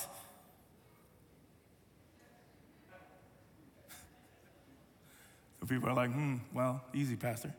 People 5.66 5.88
are 5.88 5.94
like, 5.94 6.12
hmm, 6.12 6.36
well, 6.52 6.84
easy, 6.92 7.16
Pastor. 7.16 7.54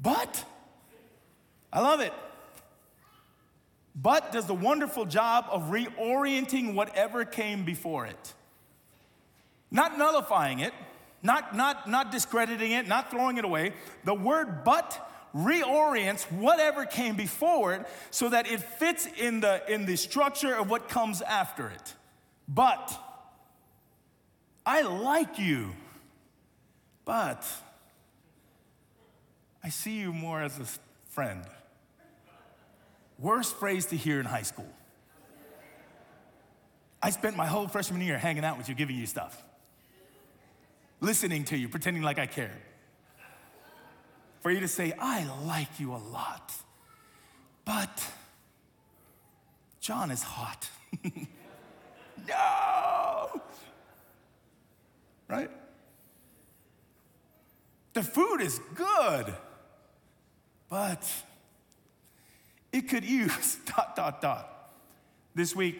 But, 0.00 0.44
I 1.72 1.80
love 1.80 2.00
it. 2.00 2.12
But 3.94 4.32
does 4.32 4.46
the 4.46 4.54
wonderful 4.54 5.04
job 5.04 5.46
of 5.52 5.70
reorienting 5.70 6.74
whatever 6.74 7.24
came 7.24 7.64
before 7.64 8.06
it. 8.06 8.34
Not 9.70 9.96
nullifying 9.96 10.58
it, 10.58 10.74
not, 11.22 11.54
not, 11.54 11.88
not 11.88 12.10
discrediting 12.10 12.72
it, 12.72 12.88
not 12.88 13.12
throwing 13.12 13.36
it 13.36 13.44
away. 13.44 13.74
The 14.02 14.14
word 14.14 14.64
but 14.64 15.12
reorients 15.34 16.30
whatever 16.30 16.86
came 16.86 17.16
before 17.16 17.74
it 17.74 17.86
so 18.10 18.28
that 18.28 18.46
it 18.46 18.60
fits 18.60 19.06
in 19.06 19.40
the, 19.40 19.62
in 19.72 19.84
the 19.84 19.96
structure 19.96 20.54
of 20.54 20.70
what 20.70 20.88
comes 20.88 21.22
after 21.22 21.68
it. 21.68 21.94
But 22.46 22.92
I 24.64 24.82
like 24.82 25.38
you, 25.38 25.72
but 27.04 27.46
I 29.62 29.70
see 29.70 29.98
you 29.98 30.12
more 30.12 30.42
as 30.42 30.58
a 30.58 30.66
friend. 31.10 31.42
Worst 33.18 33.56
phrase 33.56 33.86
to 33.86 33.96
hear 33.96 34.20
in 34.20 34.26
high 34.26 34.42
school. 34.42 34.68
I 37.02 37.10
spent 37.10 37.36
my 37.36 37.46
whole 37.46 37.68
freshman 37.68 38.00
year 38.00 38.16
hanging 38.16 38.44
out 38.44 38.56
with 38.56 38.68
you, 38.68 38.74
giving 38.74 38.96
you 38.96 39.06
stuff, 39.06 39.42
listening 41.00 41.44
to 41.44 41.56
you, 41.56 41.68
pretending 41.68 42.02
like 42.02 42.18
I 42.18 42.26
cared. 42.26 42.50
For 44.44 44.50
you 44.50 44.60
to 44.60 44.68
say, 44.68 44.92
I 44.98 45.26
like 45.46 45.80
you 45.80 45.94
a 45.94 45.96
lot, 45.96 46.52
but 47.64 48.06
John 49.80 50.10
is 50.10 50.22
hot. 50.22 50.68
no! 52.28 53.40
Right? 55.28 55.50
The 57.94 58.02
food 58.02 58.42
is 58.42 58.60
good, 58.74 59.32
but 60.68 61.10
it 62.70 62.90
could 62.90 63.06
use 63.06 63.56
dot, 63.64 63.96
dot, 63.96 64.20
dot. 64.20 64.74
This 65.34 65.56
week, 65.56 65.78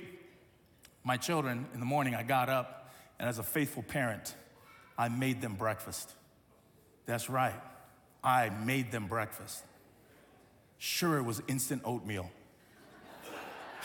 my 1.05 1.19
children, 1.19 1.67
in 1.75 1.81
the 1.81 1.87
morning, 1.87 2.15
I 2.15 2.23
got 2.23 2.49
up, 2.49 2.95
and 3.19 3.29
as 3.29 3.39
a 3.39 3.43
faithful 3.43 3.83
parent, 3.83 4.35
I 4.97 5.11
made 5.11 5.43
them 5.43 5.57
breakfast. 5.57 6.11
That's 7.05 7.29
right, 7.29 7.53
I 8.25 8.49
made 8.49 8.91
them 8.91 9.07
breakfast. 9.07 9.63
Sure, 10.79 11.19
it 11.19 11.23
was 11.23 11.43
instant 11.47 11.83
oatmeal, 11.85 12.31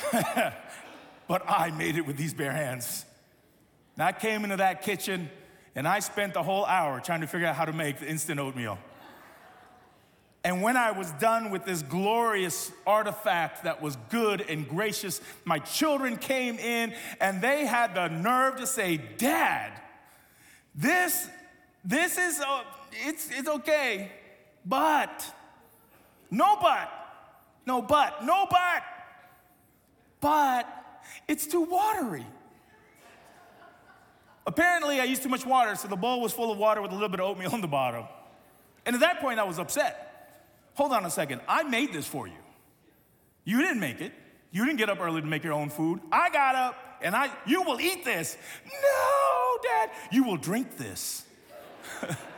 but 0.11 1.43
I 1.47 1.71
made 1.71 1.97
it 1.97 2.05
with 2.05 2.17
these 2.17 2.33
bare 2.33 2.51
hands. 2.51 3.05
And 3.95 4.03
I 4.03 4.13
came 4.13 4.43
into 4.43 4.57
that 4.57 4.81
kitchen, 4.81 5.29
and 5.75 5.87
I 5.87 5.99
spent 5.99 6.33
the 6.33 6.43
whole 6.43 6.65
hour 6.65 6.99
trying 7.01 7.21
to 7.21 7.27
figure 7.27 7.47
out 7.47 7.55
how 7.55 7.65
to 7.65 7.73
make 7.73 7.99
the 7.99 8.07
instant 8.07 8.39
oatmeal. 8.39 8.79
And 10.43 10.61
when 10.61 10.77
I 10.77 10.91
was 10.91 11.11
done 11.13 11.51
with 11.51 11.65
this 11.65 11.81
glorious 11.81 12.71
artifact 12.87 13.65
that 13.65 13.81
was 13.81 13.97
good 14.09 14.41
and 14.41 14.67
gracious, 14.67 15.19
my 15.43 15.59
children 15.59 16.15
came 16.15 16.57
in 16.57 16.93
and 17.19 17.41
they 17.41 17.65
had 17.65 17.93
the 17.93 18.07
nerve 18.07 18.55
to 18.57 18.65
say, 18.65 19.01
Dad, 19.17 19.73
this, 20.73 21.27
this 21.83 22.17
is, 22.17 22.39
uh, 22.39 22.63
it's, 23.05 23.29
it's 23.31 23.49
okay, 23.49 24.11
but, 24.65 25.33
no 26.31 26.57
but, 26.61 26.91
no 27.65 27.81
but, 27.81 28.23
no 28.25 28.47
but, 28.49 28.83
but 30.21 30.67
it's 31.27 31.47
too 31.47 31.61
watery. 31.61 32.25
Apparently, 34.45 34.99
I 34.99 35.03
used 35.03 35.21
too 35.21 35.29
much 35.29 35.45
water, 35.45 35.75
so 35.75 35.87
the 35.87 35.95
bowl 35.95 36.21
was 36.21 36.33
full 36.33 36.51
of 36.51 36.57
water 36.57 36.81
with 36.81 36.91
a 36.91 36.93
little 36.93 37.09
bit 37.09 37.19
of 37.19 37.27
oatmeal 37.27 37.51
on 37.53 37.61
the 37.61 37.67
bottom. 37.67 38.05
And 38.85 38.95
at 38.95 39.01
that 39.01 39.21
point, 39.21 39.39
I 39.39 39.43
was 39.43 39.59
upset. 39.59 40.09
Hold 40.73 40.91
on 40.91 41.05
a 41.05 41.09
second. 41.09 41.41
I 41.47 41.63
made 41.63 41.93
this 41.93 42.07
for 42.07 42.27
you. 42.27 42.33
You 43.43 43.61
didn't 43.61 43.79
make 43.79 44.01
it. 44.01 44.13
You 44.51 44.65
didn't 44.65 44.77
get 44.77 44.89
up 44.89 44.99
early 44.99 45.21
to 45.21 45.27
make 45.27 45.43
your 45.43 45.53
own 45.53 45.69
food. 45.69 45.99
I 46.11 46.29
got 46.29 46.55
up 46.55 46.75
and 47.01 47.15
I, 47.15 47.29
you 47.45 47.61
will 47.61 47.79
eat 47.79 48.03
this. 48.03 48.37
No, 48.65 49.57
Dad, 49.61 49.91
you 50.11 50.23
will 50.23 50.37
drink 50.37 50.77
this. 50.77 51.25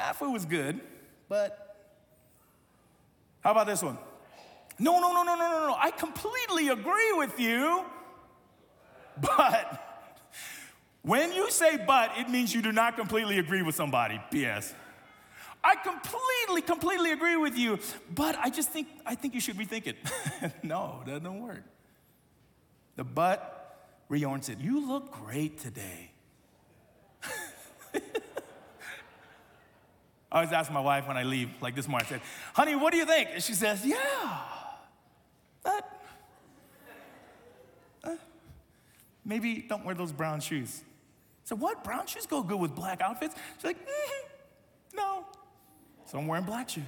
ah, 0.00 0.12
food 0.12 0.32
was 0.32 0.44
good, 0.44 0.80
but 1.28 1.76
how 3.40 3.52
about 3.52 3.66
this 3.66 3.82
one? 3.82 3.98
No, 4.78 4.98
no, 5.00 5.12
no, 5.12 5.22
no, 5.22 5.34
no, 5.34 5.48
no, 5.48 5.66
no. 5.68 5.76
I 5.78 5.90
completely 5.90 6.68
agree 6.68 7.12
with 7.12 7.38
you, 7.38 7.84
but 9.20 9.90
when 11.02 11.32
you 11.32 11.50
say 11.50 11.76
but, 11.76 12.12
it 12.16 12.28
means 12.28 12.54
you 12.54 12.62
do 12.62 12.72
not 12.72 12.96
completely 12.96 13.38
agree 13.38 13.62
with 13.62 13.74
somebody. 13.74 14.20
P.S. 14.30 14.74
I 15.62 15.74
completely, 15.76 16.62
completely 16.62 17.12
agree 17.12 17.36
with 17.36 17.56
you, 17.56 17.78
but 18.14 18.36
I 18.38 18.48
just 18.48 18.70
think 18.70 18.88
I 19.04 19.14
think 19.14 19.34
you 19.34 19.40
should 19.40 19.56
rethink 19.56 19.86
it. 19.86 19.96
no, 20.62 21.02
that 21.04 21.22
doesn't 21.22 21.40
work. 21.40 21.62
The 22.96 23.04
but 23.04 24.06
reorients 24.10 24.48
it. 24.48 24.58
You 24.58 24.86
look 24.86 25.12
great 25.12 25.58
today. 25.58 26.09
I 30.32 30.36
always 30.36 30.52
ask 30.52 30.70
my 30.70 30.80
wife 30.80 31.08
when 31.08 31.16
I 31.16 31.24
leave, 31.24 31.50
like 31.60 31.74
this 31.74 31.88
morning, 31.88 32.06
I 32.06 32.10
said, 32.10 32.20
honey, 32.54 32.76
what 32.76 32.92
do 32.92 32.98
you 32.98 33.04
think? 33.04 33.30
And 33.34 33.42
she 33.42 33.54
says, 33.54 33.84
yeah, 33.84 34.38
but 35.62 36.02
uh, 38.04 38.14
maybe 39.24 39.64
don't 39.68 39.84
wear 39.84 39.94
those 39.94 40.12
brown 40.12 40.40
shoes. 40.40 40.82
So 41.44 41.56
what? 41.56 41.82
Brown 41.82 42.06
shoes 42.06 42.26
go 42.26 42.42
good 42.42 42.60
with 42.60 42.76
black 42.76 43.00
outfits? 43.00 43.34
She's 43.56 43.64
like, 43.64 43.80
mm-hmm. 43.80 44.96
no. 44.96 45.26
So 46.06 46.18
I'm 46.18 46.28
wearing 46.28 46.44
black 46.44 46.68
shoes. 46.68 46.84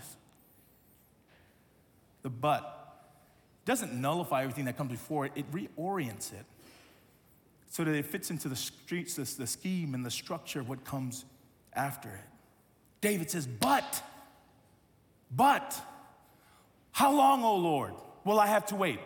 The 2.23 2.31
but 2.31 2.79
doesn't 3.65 3.93
nullify 3.93 4.43
everything 4.43 4.67
that 4.67 4.77
comes 4.77 4.91
before 4.93 5.27
it, 5.27 5.33
it 5.35 5.51
reorients 5.53 6.33
it 6.33 6.45
so 7.69 7.85
that 7.85 7.95
it 7.95 8.05
fits 8.05 8.31
into 8.31 8.49
the 8.49 8.57
streets, 8.57 9.15
the 9.15 9.47
scheme 9.47 9.95
and 9.95 10.05
the 10.05 10.11
structure 10.11 10.61
of 10.61 10.69
what 10.69 10.85
comes 10.85 11.25
after 11.73 12.09
it. 12.11 12.42
David 13.03 13.31
says, 13.31 13.47
but, 13.47 14.03
but, 15.31 15.79
how 16.93 17.13
long, 17.13 17.45
O 17.45 17.57
Lord, 17.57 17.93
will 18.25 18.41
I 18.41 18.47
have 18.47 18.65
to 18.67 18.77
wait? 18.77 19.01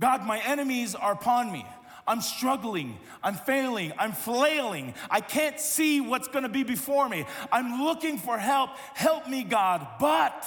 God, 0.00 0.24
my 0.24 0.38
enemies 0.38 0.94
are 0.94 1.12
upon 1.12 1.52
me. 1.52 1.66
I'm 2.06 2.22
struggling, 2.22 2.96
I'm 3.22 3.34
failing, 3.34 3.92
I'm 3.98 4.12
flailing. 4.12 4.94
I 5.10 5.20
can't 5.20 5.60
see 5.60 6.00
what's 6.00 6.28
gonna 6.28 6.48
be 6.48 6.62
before 6.62 7.06
me. 7.06 7.26
I'm 7.52 7.82
looking 7.82 8.16
for 8.16 8.38
help. 8.38 8.70
Help 8.94 9.28
me, 9.28 9.44
God. 9.44 9.86
But 10.00 10.46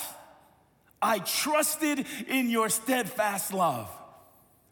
I 1.00 1.20
trusted 1.20 2.08
in 2.28 2.50
your 2.50 2.70
steadfast 2.70 3.54
love. 3.54 3.88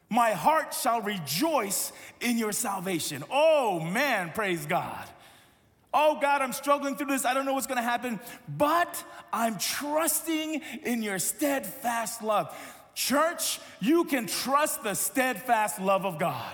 My 0.09 0.31
heart 0.31 0.73
shall 0.73 1.01
rejoice 1.01 1.91
in 2.21 2.39
your 2.39 2.53
salvation. 2.53 3.23
Oh 3.29 3.79
man, 3.79 4.31
praise 4.33 4.65
God. 4.65 5.07
Oh 5.93 6.19
God, 6.21 6.41
I'm 6.41 6.53
struggling 6.53 6.95
through 6.95 7.07
this. 7.07 7.25
I 7.25 7.33
don't 7.33 7.45
know 7.45 7.53
what's 7.53 7.67
gonna 7.67 7.81
happen, 7.81 8.19
but 8.47 9.03
I'm 9.33 9.57
trusting 9.57 10.61
in 10.83 11.01
your 11.01 11.19
steadfast 11.19 12.21
love. 12.21 12.55
Church, 12.93 13.59
you 13.79 14.03
can 14.03 14.27
trust 14.27 14.83
the 14.83 14.93
steadfast 14.93 15.79
love 15.79 16.05
of 16.05 16.19
God. 16.19 16.53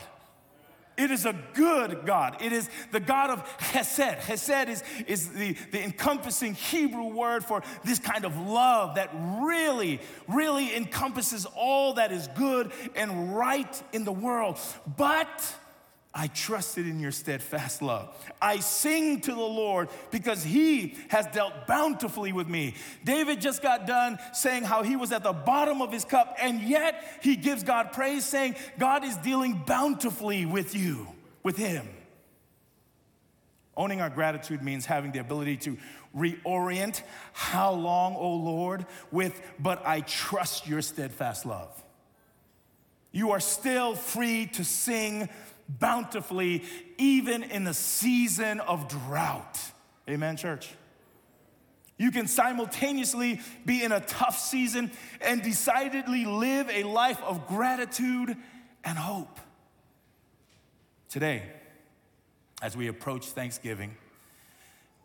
It 0.98 1.12
is 1.12 1.26
a 1.26 1.36
good 1.54 2.06
God. 2.06 2.38
It 2.41 2.54
is 2.54 2.69
the 2.91 3.00
God 3.00 3.30
of 3.30 3.41
Hesed. 3.60 4.00
Hesed 4.00 4.69
is, 4.69 4.84
is 5.08 5.30
the, 5.30 5.54
the 5.71 5.84
encompassing 5.84 6.54
Hebrew 6.54 7.08
word 7.08 7.43
for 7.43 7.63
this 7.84 8.00
kind 8.00 8.24
of 8.24 8.38
love 8.38 8.95
that 8.95 9.10
really, 9.41 10.00
really 10.28 10.74
encompasses 10.76 11.45
all 11.56 11.95
that 11.95 12.12
is 12.12 12.30
good 12.30 12.71
and 12.95 13.36
right 13.36 13.84
in 13.91 14.06
the 14.06 14.12
world. 14.12 14.58
But 14.95 15.56
I 16.17 16.28
trusted 16.28 16.88
in 16.88 17.01
your 17.01 17.12
steadfast 17.12 17.82
love. 17.82 18.15
I 18.41 18.62
sing 18.62 19.19
to 19.21 19.32
the 19.32 19.36
Lord 19.36 19.89
because 20.12 20.45
he 20.45 20.95
has 21.10 21.28
dealt 21.28 21.67
bountifully 21.67 22.32
with 22.32 22.47
me. 22.47 22.75
David 23.04 23.41
just 23.41 23.62
got 23.62 23.86
done 23.86 24.17
saying 24.32 24.63
how 24.63 24.82
he 24.82 24.95
was 24.95 25.12
at 25.12 25.23
the 25.23 25.34
bottom 25.34 25.82
of 25.82 25.91
his 25.91 26.06
cup, 26.06 26.38
and 26.39 26.62
yet 26.62 27.04
he 27.21 27.36
gives 27.36 27.63
God 27.63 27.91
praise, 27.91 28.23
saying, 28.23 28.56
God 28.80 29.04
is 29.04 29.17
dealing 29.17 29.62
bountifully 29.67 30.45
with 30.45 30.73
you, 30.73 31.06
with 31.43 31.58
him. 31.58 31.86
Owning 33.75 33.99
our 33.99 34.10
gratitude 34.10 34.63
means 34.63 34.86
having 34.86 35.12
the 35.12 35.19
ability 35.19 35.58
to 35.58 35.78
reorient 36.15 37.01
how 37.34 37.73
long, 37.73 38.15
O 38.15 38.36
Lord, 38.36 38.86
with, 39.12 39.41
but 39.60 39.86
I 39.86 39.99
trust 39.99 40.65
your 40.65 40.82
steadfast 40.82 41.45
love. 41.45 41.84
You 43.12 43.32
are 43.32 43.41
still 43.41 43.95
free 43.95 44.45
to 44.54 44.63
sing 44.63 45.28
bountifully, 45.67 46.63
even 46.97 47.43
in 47.43 47.63
the 47.63 47.73
season 47.73 48.60
of 48.60 48.88
drought. 48.88 49.60
Amen, 50.10 50.38
church? 50.38 50.69
You 51.97 52.12
can 52.12 52.28
simultaneously 52.28 53.39
be 53.65 53.84
in 53.84 53.91
a 53.91 54.01
tough 54.01 54.38
season 54.38 54.91
and 55.21 55.41
decidedly 55.41 56.25
live 56.25 56.69
a 56.69 56.84
life 56.84 57.21
of 57.23 57.47
gratitude 57.47 58.36
and 58.84 58.97
hope. 58.97 59.39
Today, 61.10 61.43
as 62.62 62.75
we 62.75 62.88
approach 62.88 63.28
Thanksgiving, 63.28 63.95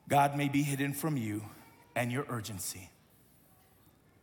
God 0.08 0.36
may 0.36 0.48
be 0.48 0.62
hidden 0.62 0.92
from 0.92 1.16
you 1.16 1.44
and 1.94 2.10
your 2.10 2.26
urgency, 2.28 2.90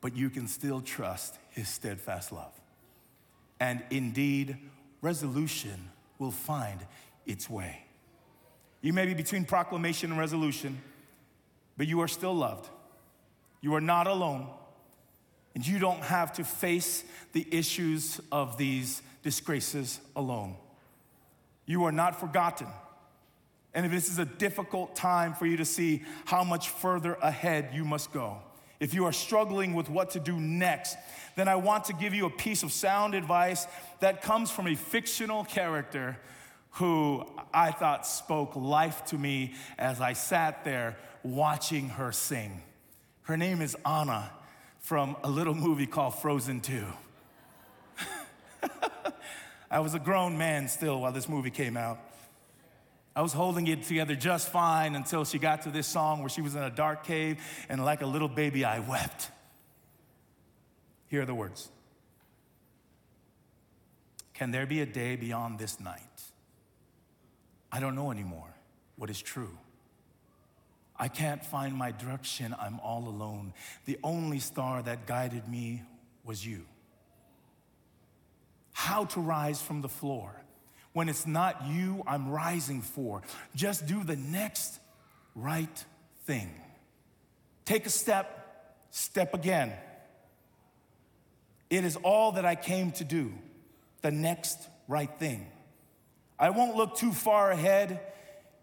but 0.02 0.15
you 0.15 0.30
can 0.30 0.47
still 0.47 0.82
trust 0.82 1.38
his 1.52 1.69
steadfast 1.69 2.34
love. 2.34 2.52
And 3.60 3.82
indeed, 3.89 4.58
resolution 5.02 5.89
will 6.20 6.32
find 6.32 6.80
its 7.26 7.50
way. 7.50 7.84
You 8.82 8.94
may 8.94 9.06
be 9.06 9.14
between 9.14 9.46
proclamation 9.46 10.12
and 10.12 10.20
resolution, 10.20 10.82
but 11.78 11.88
you 11.88 12.02
are 12.02 12.08
still 12.08 12.34
loved. 12.34 12.70
You 13.62 13.76
are 13.76 13.82
not 13.82 14.08
alone, 14.08 14.48
and 15.56 15.66
you 15.66 15.80
don't 15.80 16.04
have 16.04 16.34
to 16.34 16.44
face 16.44 17.04
the 17.34 17.46
issues 17.52 18.22
of 18.32 18.58
these 18.58 19.02
disgraces 19.24 20.00
alone. 20.16 20.56
You 21.66 21.84
are 21.86 21.92
not 21.92 22.20
forgotten. 22.20 22.68
And 23.74 23.86
if 23.86 23.92
this 23.92 24.10
is 24.10 24.20
a 24.20 24.26
difficult 24.26 24.96
time 24.96 25.34
for 25.34 25.46
you 25.46 25.58
to 25.58 25.66
see 25.66 26.04
how 26.26 26.44
much 26.44 26.70
further 26.70 27.16
ahead 27.16 27.72
you 27.74 27.84
must 27.84 28.14
go, 28.14 28.42
if 28.80 28.94
you 28.94 29.06
are 29.06 29.12
struggling 29.12 29.74
with 29.74 29.90
what 29.90 30.12
to 30.12 30.20
do 30.20 30.40
next, 30.40 30.98
then 31.36 31.48
I 31.48 31.56
want 31.56 31.86
to 31.86 31.94
give 31.94 32.13
you 32.13 32.26
a 32.26 32.30
piece 32.30 32.63
of 32.63 32.72
sound 32.72 33.16
advice 33.16 33.66
that 34.00 34.22
comes 34.22 34.52
from 34.52 34.68
a 34.68 34.76
fictional 34.76 35.44
character 35.44 36.18
who 36.72 37.26
I 37.54 37.72
thought 37.72 38.06
spoke 38.06 38.56
life 38.56 39.06
to 39.06 39.18
me 39.18 39.56
as 39.80 40.00
I 40.00 40.13
sat 40.13 40.63
there 40.63 40.96
watching 41.24 41.90
her 41.90 42.12
sing. 42.12 42.62
Her 43.24 43.36
name 43.36 43.62
is 43.62 43.76
Anna 43.86 44.32
from 44.80 45.18
a 45.24 45.30
little 45.30 45.56
movie 45.56 45.88
called 45.88 46.16
Frozen 46.16 46.62
2. 46.62 46.86
I 49.72 49.80
was 49.80 49.96
a 49.96 50.00
grown 50.00 50.38
man 50.38 50.68
still 50.68 51.02
while 51.02 51.12
this 51.12 51.28
movie 51.28 51.50
came 51.50 51.76
out. 51.76 52.00
I 53.18 53.22
was 53.22 53.34
holding 53.34 53.66
it 53.66 53.82
together 53.82 54.14
just 54.14 54.50
fine 54.50 54.94
until 54.94 55.26
she 55.26 55.40
got 55.40 55.64
to 55.64 55.72
this 55.72 55.88
song 55.88 56.20
where 56.20 56.30
she 56.30 56.42
was 56.42 56.54
in 56.54 56.62
a 56.62 56.70
dark 56.70 57.04
cave 57.04 57.40
and 57.68 57.84
like 57.84 58.04
a 58.04 58.06
little 58.06 58.28
baby, 58.28 58.64
I 58.64 58.78
wept. 58.78 59.32
Here 61.08 61.24
are 61.24 61.26
the 61.26 61.34
words 61.34 61.68
Can 64.36 64.52
there 64.52 64.68
be 64.68 64.82
a 64.82 64.86
day 64.86 65.16
beyond 65.16 65.58
this 65.58 65.80
night? 65.80 66.00
I 67.72 67.80
don't 67.80 67.96
know 67.96 68.12
anymore 68.12 68.54
what 68.98 69.10
is 69.10 69.20
true. 69.20 69.58
I 70.96 71.08
can't 71.08 71.44
find 71.44 71.74
my 71.74 71.90
direction. 71.90 72.56
I'm 72.60 72.80
all 72.82 73.08
alone. 73.08 73.54
The 73.86 73.98
only 74.04 74.38
star 74.38 74.84
that 74.84 75.08
guided 75.08 75.48
me 75.48 75.82
was 76.24 76.46
you. 76.46 76.66
How 78.74 79.06
to 79.06 79.20
rise 79.20 79.60
from 79.60 79.82
the 79.82 79.90
floor 79.90 80.36
when 80.98 81.10
it's 81.10 81.28
not 81.28 81.68
you 81.68 82.02
I'm 82.08 82.32
rising 82.32 82.82
for. 82.82 83.22
Just 83.54 83.86
do 83.86 84.04
the 84.04 84.16
next 84.16 84.80
right 85.36 85.86
thing. 86.26 86.50
Take 87.66 87.86
a 87.86 87.92
step, 87.92 88.76
step 88.90 89.36
again. 89.36 89.74
It 91.70 91.86
is 91.86 91.98
all 91.98 92.32
that 92.32 92.46
I 92.46 92.56
came 92.56 92.94
to 92.94 93.04
do, 93.04 93.32
the 94.02 94.10
next 94.10 94.58
right 94.88 95.12
thing. 95.20 95.46
I 96.40 96.50
won't 96.50 96.76
look 96.76 96.98
too 96.98 97.12
far 97.12 97.52
ahead. 97.52 98.02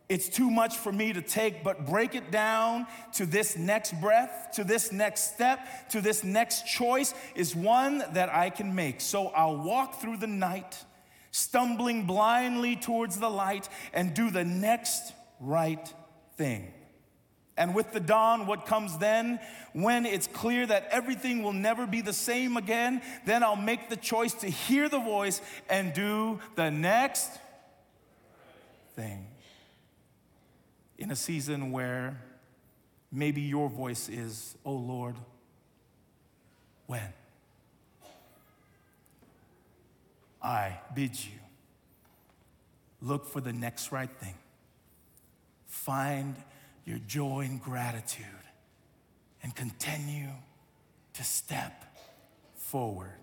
It's 0.08 0.28
too 0.28 0.50
much 0.50 0.76
for 0.76 0.90
me 0.90 1.12
to 1.12 1.22
take, 1.22 1.62
but 1.62 1.86
break 1.86 2.16
it 2.16 2.32
down 2.32 2.88
to 3.12 3.26
this 3.26 3.56
next 3.56 3.92
breath, 4.00 4.48
to 4.54 4.64
this 4.64 4.90
next 4.90 5.34
step, 5.34 5.88
to 5.90 6.00
this 6.00 6.24
next 6.24 6.66
choice 6.66 7.14
is 7.36 7.54
one 7.54 8.02
that 8.14 8.34
I 8.34 8.50
can 8.50 8.74
make. 8.74 9.00
So 9.00 9.28
I'll 9.28 9.58
walk 9.58 10.00
through 10.00 10.16
the 10.16 10.26
night 10.26 10.84
stumbling 11.34 12.06
blindly 12.06 12.76
towards 12.76 13.18
the 13.18 13.28
light, 13.28 13.68
and 13.92 14.14
do 14.14 14.30
the 14.30 14.44
next 14.44 15.12
right 15.40 15.92
thing. 16.36 16.72
And 17.56 17.74
with 17.74 17.92
the 17.92 17.98
dawn, 17.98 18.46
what 18.46 18.66
comes 18.66 18.98
then, 18.98 19.40
when 19.72 20.06
it's 20.06 20.28
clear 20.28 20.64
that 20.64 20.86
everything 20.92 21.42
will 21.42 21.52
never 21.52 21.88
be 21.88 22.02
the 22.02 22.12
same 22.12 22.56
again, 22.56 23.02
then 23.26 23.42
I'll 23.42 23.56
make 23.56 23.88
the 23.88 23.96
choice 23.96 24.32
to 24.34 24.48
hear 24.48 24.88
the 24.88 25.00
voice 25.00 25.40
and 25.68 25.92
do 25.92 26.38
the 26.54 26.70
next 26.70 27.30
thing. 28.94 29.26
In 30.98 31.10
a 31.10 31.16
season 31.16 31.72
where 31.72 32.16
maybe 33.10 33.40
your 33.40 33.68
voice 33.68 34.08
is, 34.08 34.56
Oh 34.64 34.74
Lord, 34.74 35.16
when? 36.86 37.12
I 40.44 40.78
bid 40.94 41.12
you 41.24 41.40
look 43.00 43.26
for 43.26 43.40
the 43.40 43.52
next 43.52 43.90
right 43.90 44.10
thing. 44.20 44.34
Find 45.66 46.36
your 46.84 46.98
joy 47.06 47.40
and 47.40 47.60
gratitude 47.60 48.26
and 49.42 49.54
continue 49.54 50.28
to 51.14 51.24
step 51.24 51.96
forward. 52.54 53.14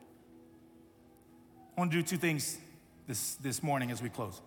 I 1.75 1.79
want 1.79 1.91
to 1.91 1.97
do 1.97 2.03
two 2.03 2.17
things 2.17 2.57
this, 3.07 3.36
this 3.36 3.62
morning 3.62 3.91
as 3.91 4.01
we 4.01 4.10
close. 4.10 4.41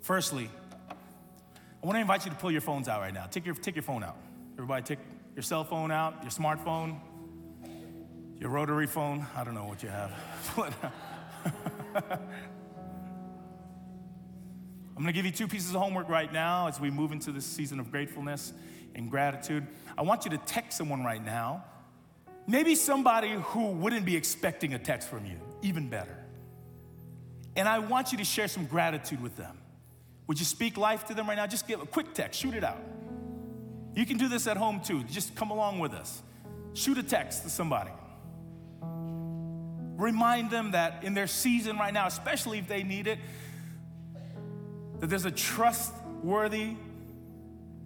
Firstly, 0.00 0.48
I 0.90 1.86
want 1.86 1.96
to 1.96 2.00
invite 2.00 2.24
you 2.24 2.30
to 2.30 2.36
pull 2.36 2.50
your 2.50 2.60
phones 2.60 2.88
out 2.88 3.00
right 3.00 3.14
now. 3.14 3.26
Take 3.26 3.46
your, 3.46 3.54
take 3.54 3.74
your 3.74 3.82
phone 3.82 4.04
out. 4.04 4.16
Everybody, 4.54 4.82
take 4.82 4.98
your 5.34 5.42
cell 5.42 5.64
phone 5.64 5.90
out, 5.90 6.22
your 6.22 6.30
smartphone, 6.30 6.98
your 8.40 8.50
rotary 8.50 8.86
phone. 8.86 9.26
I 9.36 9.44
don't 9.44 9.54
know 9.54 9.64
what 9.64 9.82
you 9.82 9.88
have. 9.88 10.12
I'm 14.96 15.06
gonna 15.06 15.12
give 15.12 15.24
you 15.26 15.32
two 15.32 15.48
pieces 15.48 15.74
of 15.74 15.80
homework 15.80 16.08
right 16.08 16.32
now 16.32 16.68
as 16.68 16.78
we 16.78 16.90
move 16.90 17.12
into 17.12 17.32
this 17.32 17.44
season 17.44 17.80
of 17.80 17.90
gratefulness 17.90 18.52
and 18.94 19.10
gratitude. 19.10 19.66
I 19.96 20.02
want 20.02 20.24
you 20.24 20.30
to 20.32 20.38
text 20.38 20.78
someone 20.78 21.02
right 21.04 21.24
now, 21.24 21.64
maybe 22.46 22.74
somebody 22.74 23.32
who 23.32 23.68
wouldn't 23.68 24.04
be 24.04 24.16
expecting 24.16 24.74
a 24.74 24.78
text 24.78 25.08
from 25.08 25.26
you, 25.26 25.38
even 25.62 25.88
better. 25.88 26.16
And 27.56 27.68
I 27.68 27.80
want 27.80 28.12
you 28.12 28.18
to 28.18 28.24
share 28.24 28.48
some 28.48 28.66
gratitude 28.66 29.22
with 29.22 29.36
them. 29.36 29.58
Would 30.26 30.38
you 30.38 30.44
speak 30.44 30.76
life 30.76 31.06
to 31.06 31.14
them 31.14 31.28
right 31.28 31.36
now? 31.36 31.46
Just 31.46 31.66
give 31.66 31.82
a 31.82 31.86
quick 31.86 32.14
text, 32.14 32.40
shoot 32.40 32.54
it 32.54 32.64
out. 32.64 32.80
You 33.94 34.06
can 34.06 34.16
do 34.16 34.28
this 34.28 34.46
at 34.46 34.56
home 34.56 34.80
too. 34.80 35.04
Just 35.04 35.34
come 35.34 35.50
along 35.50 35.78
with 35.78 35.92
us. 35.92 36.22
Shoot 36.74 36.96
a 36.96 37.02
text 37.02 37.42
to 37.42 37.50
somebody 37.50 37.90
remind 39.96 40.50
them 40.50 40.72
that 40.72 41.04
in 41.04 41.14
their 41.14 41.26
season 41.26 41.76
right 41.78 41.92
now, 41.92 42.06
especially 42.06 42.58
if 42.58 42.68
they 42.68 42.82
need 42.82 43.06
it, 43.06 43.18
that 45.00 45.08
there's 45.08 45.24
a 45.24 45.30
trustworthy, 45.30 46.76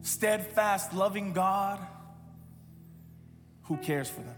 steadfast, 0.03 0.92
loving 0.92 1.33
God 1.33 1.81
who 3.64 3.77
cares 3.79 4.09
for 4.09 4.21
them. 4.21 4.37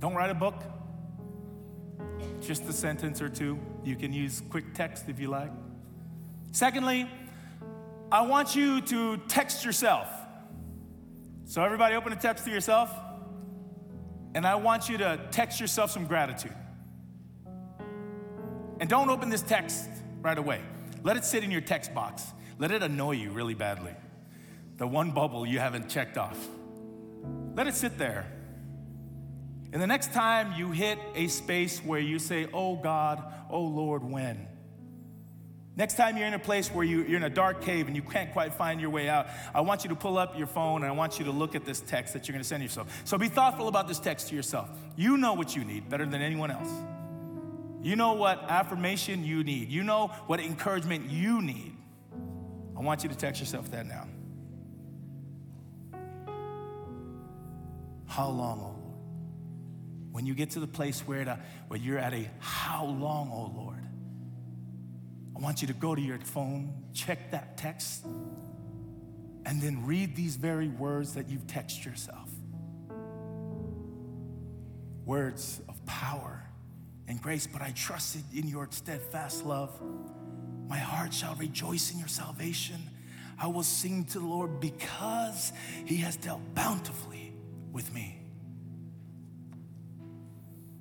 Don't 0.00 0.14
write 0.14 0.30
a 0.30 0.34
book, 0.34 0.62
just 2.40 2.68
a 2.68 2.72
sentence 2.72 3.22
or 3.22 3.28
two. 3.28 3.58
You 3.84 3.96
can 3.96 4.12
use 4.12 4.42
quick 4.50 4.74
text 4.74 5.08
if 5.08 5.18
you 5.18 5.28
like. 5.28 5.50
Secondly, 6.52 7.08
I 8.12 8.26
want 8.26 8.54
you 8.54 8.80
to 8.82 9.16
text 9.28 9.64
yourself. 9.64 10.08
So, 11.46 11.62
everybody, 11.62 11.94
open 11.94 12.12
a 12.12 12.16
text 12.16 12.44
to 12.46 12.50
yourself. 12.50 12.90
And 14.34 14.46
I 14.46 14.54
want 14.54 14.88
you 14.88 14.98
to 14.98 15.20
text 15.30 15.60
yourself 15.60 15.90
some 15.90 16.06
gratitude. 16.06 16.54
And 18.80 18.88
don't 18.88 19.10
open 19.10 19.28
this 19.28 19.42
text 19.42 19.88
right 20.22 20.38
away. 20.38 20.60
Let 21.02 21.16
it 21.16 21.24
sit 21.24 21.44
in 21.44 21.50
your 21.50 21.60
text 21.60 21.94
box. 21.94 22.24
Let 22.58 22.70
it 22.70 22.82
annoy 22.82 23.12
you 23.12 23.30
really 23.30 23.54
badly. 23.54 23.92
The 24.78 24.86
one 24.86 25.12
bubble 25.12 25.44
you 25.46 25.58
haven't 25.58 25.88
checked 25.88 26.16
off. 26.16 26.38
Let 27.54 27.66
it 27.66 27.74
sit 27.74 27.98
there. 27.98 28.26
And 29.72 29.82
the 29.82 29.86
next 29.86 30.12
time 30.12 30.54
you 30.56 30.70
hit 30.70 30.98
a 31.14 31.28
space 31.28 31.80
where 31.80 32.00
you 32.00 32.18
say, 32.18 32.48
Oh 32.52 32.76
God, 32.76 33.22
oh 33.50 33.62
Lord, 33.62 34.02
when? 34.02 34.48
Next 35.76 35.94
time 35.94 36.16
you're 36.16 36.28
in 36.28 36.34
a 36.34 36.38
place 36.38 36.68
where 36.68 36.84
you, 36.84 37.02
are 37.02 37.16
in 37.16 37.24
a 37.24 37.30
dark 37.30 37.60
cave 37.60 37.88
and 37.88 37.96
you 37.96 38.02
can't 38.02 38.32
quite 38.32 38.54
find 38.54 38.80
your 38.80 38.90
way 38.90 39.08
out, 39.08 39.26
I 39.52 39.60
want 39.62 39.82
you 39.82 39.88
to 39.90 39.96
pull 39.96 40.18
up 40.18 40.38
your 40.38 40.46
phone 40.46 40.82
and 40.82 40.92
I 40.92 40.94
want 40.94 41.18
you 41.18 41.24
to 41.24 41.32
look 41.32 41.56
at 41.56 41.64
this 41.64 41.80
text 41.80 42.12
that 42.12 42.28
you're 42.28 42.32
going 42.32 42.42
to 42.42 42.48
send 42.48 42.62
yourself. 42.62 43.02
So 43.04 43.18
be 43.18 43.28
thoughtful 43.28 43.66
about 43.66 43.88
this 43.88 43.98
text 43.98 44.28
to 44.28 44.36
yourself. 44.36 44.70
You 44.94 45.16
know 45.16 45.32
what 45.32 45.56
you 45.56 45.64
need 45.64 45.88
better 45.88 46.06
than 46.06 46.22
anyone 46.22 46.52
else. 46.52 46.70
You 47.82 47.96
know 47.96 48.12
what 48.12 48.44
affirmation 48.48 49.24
you 49.24 49.42
need. 49.42 49.68
You 49.68 49.82
know 49.82 50.08
what 50.26 50.38
encouragement 50.38 51.10
you 51.10 51.42
need. 51.42 51.76
I 52.76 52.80
want 52.80 53.02
you 53.02 53.08
to 53.08 53.16
text 53.16 53.40
yourself 53.40 53.70
that 53.72 53.84
now. 53.86 54.06
How 58.06 58.28
long, 58.28 58.60
oh 58.60 58.80
Lord? 58.80 60.12
When 60.12 60.24
you 60.24 60.34
get 60.34 60.50
to 60.50 60.60
the 60.60 60.68
place 60.68 61.00
where, 61.00 61.24
to, 61.24 61.32
uh, 61.32 61.36
where 61.66 61.80
you're 61.80 61.98
at 61.98 62.14
a 62.14 62.30
how 62.38 62.84
long, 62.84 63.30
oh 63.32 63.52
Lord? 63.60 63.83
I 65.36 65.40
want 65.40 65.62
you 65.62 65.68
to 65.68 65.74
go 65.74 65.94
to 65.94 66.00
your 66.00 66.18
phone, 66.18 66.72
check 66.92 67.30
that 67.32 67.56
text, 67.56 68.04
and 69.46 69.60
then 69.60 69.84
read 69.84 70.14
these 70.16 70.36
very 70.36 70.68
words 70.68 71.14
that 71.14 71.28
you've 71.28 71.46
texted 71.46 71.84
yourself. 71.84 72.30
Words 75.04 75.60
of 75.68 75.84
power, 75.86 76.44
and 77.08 77.20
grace, 77.20 77.46
but 77.46 77.62
I 77.62 77.70
trusted 77.72 78.22
in 78.34 78.48
your 78.48 78.68
steadfast 78.70 79.44
love. 79.44 79.70
My 80.68 80.78
heart 80.78 81.12
shall 81.12 81.34
rejoice 81.34 81.92
in 81.92 81.98
your 81.98 82.08
salvation. 82.08 82.80
I 83.38 83.46
will 83.48 83.62
sing 83.62 84.04
to 84.06 84.18
the 84.18 84.26
Lord 84.26 84.60
because 84.60 85.52
he 85.84 85.96
has 85.96 86.16
dealt 86.16 86.40
bountifully 86.54 87.34
with 87.72 87.92
me. 87.92 88.20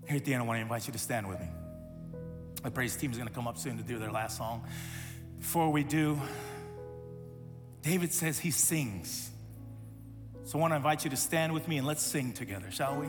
Here 0.08 0.18
at 0.18 0.26
the 0.26 0.34
end, 0.34 0.44
I 0.44 0.46
want 0.46 0.58
to 0.58 0.62
invite 0.62 0.88
you 0.88 0.94
to 0.94 1.00
stand 1.00 1.28
with 1.28 1.40
me. 1.40 1.48
The 2.64 2.72
praise 2.72 2.96
team 2.96 3.12
is 3.12 3.18
going 3.18 3.28
to 3.28 3.34
come 3.34 3.48
up 3.48 3.58
soon 3.58 3.78
to 3.78 3.84
do 3.84 4.00
their 4.00 4.12
last 4.12 4.38
song. 4.38 4.66
Before 5.40 5.70
we 5.70 5.84
do, 5.84 6.20
David 7.82 8.14
says 8.14 8.40
he 8.40 8.52
sings. 8.52 9.30
So 10.46 10.58
I 10.58 10.62
want 10.62 10.72
to 10.72 10.78
invite 10.78 11.04
you 11.04 11.10
to 11.10 11.18
stand 11.18 11.54
with 11.54 11.68
me 11.68 11.78
and 11.78 11.86
let's 11.86 12.02
sing 12.02 12.32
together, 12.32 12.72
shall 12.72 12.96
we? 12.96 13.08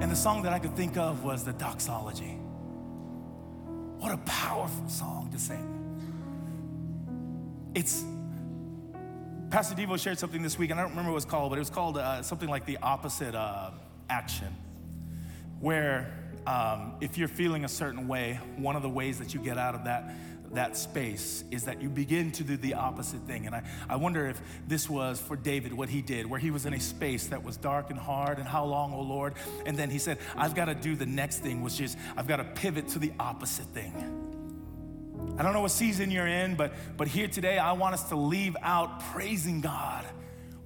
And 0.00 0.10
the 0.10 0.16
song 0.16 0.42
that 0.42 0.52
I 0.54 0.58
could 0.58 0.74
think 0.74 0.96
of 0.96 1.24
was 1.24 1.44
the 1.44 1.52
doxology. 1.52 2.38
What 3.98 4.12
a 4.12 4.18
powerful 4.18 4.88
song 4.88 5.30
to 5.32 5.38
sing. 5.38 5.70
It's 7.74 8.02
Pastor 9.50 9.74
Devo 9.74 9.98
shared 9.98 10.18
something 10.18 10.42
this 10.42 10.58
week, 10.58 10.70
and 10.70 10.80
I 10.80 10.82
don't 10.82 10.92
remember 10.92 11.10
what 11.10 11.16
it 11.16 11.16
was 11.16 11.24
called, 11.26 11.50
but 11.50 11.56
it 11.56 11.60
was 11.60 11.70
called 11.70 11.98
uh, 11.98 12.22
something 12.22 12.48
like 12.48 12.64
the 12.64 12.78
opposite 12.78 13.34
uh, 13.34 13.70
action, 14.08 14.54
where 15.60 16.23
um, 16.46 16.94
if 17.00 17.16
you're 17.18 17.28
feeling 17.28 17.64
a 17.64 17.68
certain 17.68 18.06
way, 18.08 18.38
one 18.56 18.76
of 18.76 18.82
the 18.82 18.88
ways 18.88 19.18
that 19.18 19.34
you 19.34 19.40
get 19.40 19.58
out 19.58 19.74
of 19.74 19.84
that 19.84 20.14
that 20.54 20.76
space 20.76 21.44
is 21.50 21.64
that 21.64 21.82
you 21.82 21.88
begin 21.88 22.30
to 22.32 22.44
do 22.44 22.56
the 22.56 22.74
opposite 22.74 23.20
thing. 23.22 23.46
And 23.46 23.54
I, 23.54 23.62
I 23.88 23.96
wonder 23.96 24.28
if 24.28 24.40
this 24.66 24.88
was 24.88 25.20
for 25.20 25.36
David 25.36 25.72
what 25.72 25.88
he 25.88 26.00
did, 26.00 26.26
where 26.26 26.40
he 26.40 26.50
was 26.50 26.66
in 26.66 26.74
a 26.74 26.80
space 26.80 27.26
that 27.28 27.42
was 27.42 27.56
dark 27.56 27.90
and 27.90 27.98
hard, 27.98 28.38
and 28.38 28.46
how 28.46 28.64
long, 28.64 28.92
oh 28.94 29.00
Lord? 29.00 29.34
And 29.66 29.76
then 29.76 29.90
he 29.90 29.98
said, 29.98 30.18
I've 30.36 30.54
got 30.54 30.66
to 30.66 30.74
do 30.74 30.96
the 30.96 31.06
next 31.06 31.38
thing, 31.38 31.62
which 31.62 31.80
is 31.80 31.96
I've 32.16 32.26
got 32.26 32.36
to 32.36 32.44
pivot 32.44 32.88
to 32.88 32.98
the 32.98 33.12
opposite 33.18 33.66
thing. 33.66 33.92
I 35.38 35.42
don't 35.42 35.52
know 35.52 35.62
what 35.62 35.72
season 35.72 36.10
you're 36.10 36.26
in, 36.26 36.54
but, 36.54 36.72
but 36.96 37.08
here 37.08 37.26
today, 37.26 37.58
I 37.58 37.72
want 37.72 37.94
us 37.94 38.08
to 38.10 38.16
leave 38.16 38.56
out 38.62 39.00
praising 39.00 39.60
God 39.60 40.04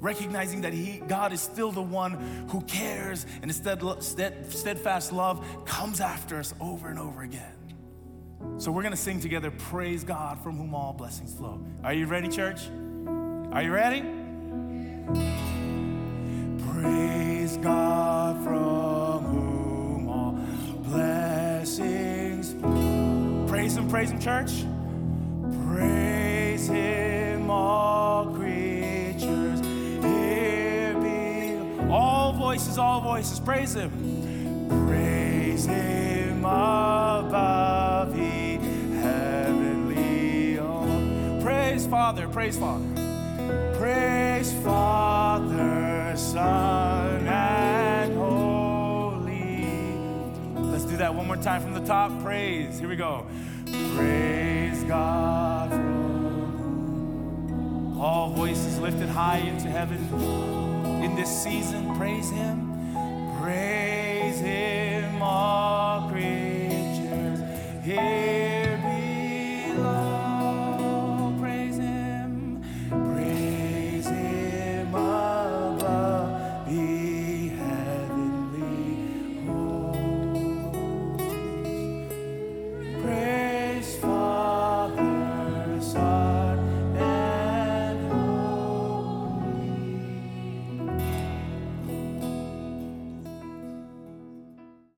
recognizing 0.00 0.62
that 0.62 0.72
he, 0.72 1.02
God 1.06 1.32
is 1.32 1.40
still 1.40 1.72
the 1.72 1.82
one 1.82 2.46
who 2.50 2.60
cares 2.62 3.26
and 3.42 3.50
his 3.50 3.56
steadfast 3.56 5.12
love 5.12 5.44
comes 5.64 6.00
after 6.00 6.38
us 6.38 6.54
over 6.60 6.88
and 6.88 6.98
over 6.98 7.22
again. 7.22 7.54
So 8.58 8.70
we're 8.70 8.82
going 8.82 8.92
to 8.92 8.96
sing 8.96 9.20
together, 9.20 9.50
Praise 9.50 10.04
God 10.04 10.42
from 10.42 10.56
whom 10.56 10.74
all 10.74 10.92
blessings 10.92 11.34
flow. 11.34 11.60
Are 11.82 11.92
you 11.92 12.06
ready, 12.06 12.28
church? 12.28 12.68
Are 13.52 13.62
you 13.62 13.72
ready? 13.72 14.02
Praise 16.70 17.56
God 17.56 18.42
from 18.44 19.24
whom 19.24 20.08
all 20.08 20.38
blessings 20.84 22.52
flow. 22.52 23.46
Praise 23.48 23.76
Him, 23.76 23.88
praise 23.88 24.10
Him, 24.10 24.20
church. 24.20 24.64
Praise 25.66 26.68
Him, 26.68 27.50
all 27.50 28.26
creatures 28.26 28.47
All 32.78 33.00
voices, 33.00 33.40
praise 33.40 33.74
Him. 33.74 33.90
Praise 34.86 35.66
Him 35.66 36.44
above. 36.44 38.12
the 38.14 38.58
heavenly. 39.00 40.58
Praise 41.42 41.86
Father, 41.86 42.28
praise 42.28 42.56
Father. 42.56 42.86
Praise 43.78 44.52
Father, 44.64 46.14
Son, 46.16 47.26
and 47.26 48.16
Holy. 48.16 49.64
Let's 50.70 50.84
do 50.84 50.96
that 50.98 51.14
one 51.14 51.26
more 51.26 51.36
time 51.36 51.60
from 51.60 51.74
the 51.74 51.84
top. 51.84 52.22
Praise. 52.22 52.78
Here 52.78 52.88
we 52.88 52.96
go. 52.96 53.26
Praise 53.96 54.84
God 54.84 55.98
all 58.00 58.30
voices 58.30 58.78
lifted 58.78 59.08
high 59.08 59.38
into 59.38 59.68
heaven. 59.68 59.98
In 61.02 61.14
this 61.16 61.30
season, 61.30 61.96
praise 61.96 62.30
Him. 62.30 62.67
Praise 64.38 65.04
Him, 65.04 65.20
all 65.22 66.08
creatures. 66.08 67.40
Here 67.84 68.17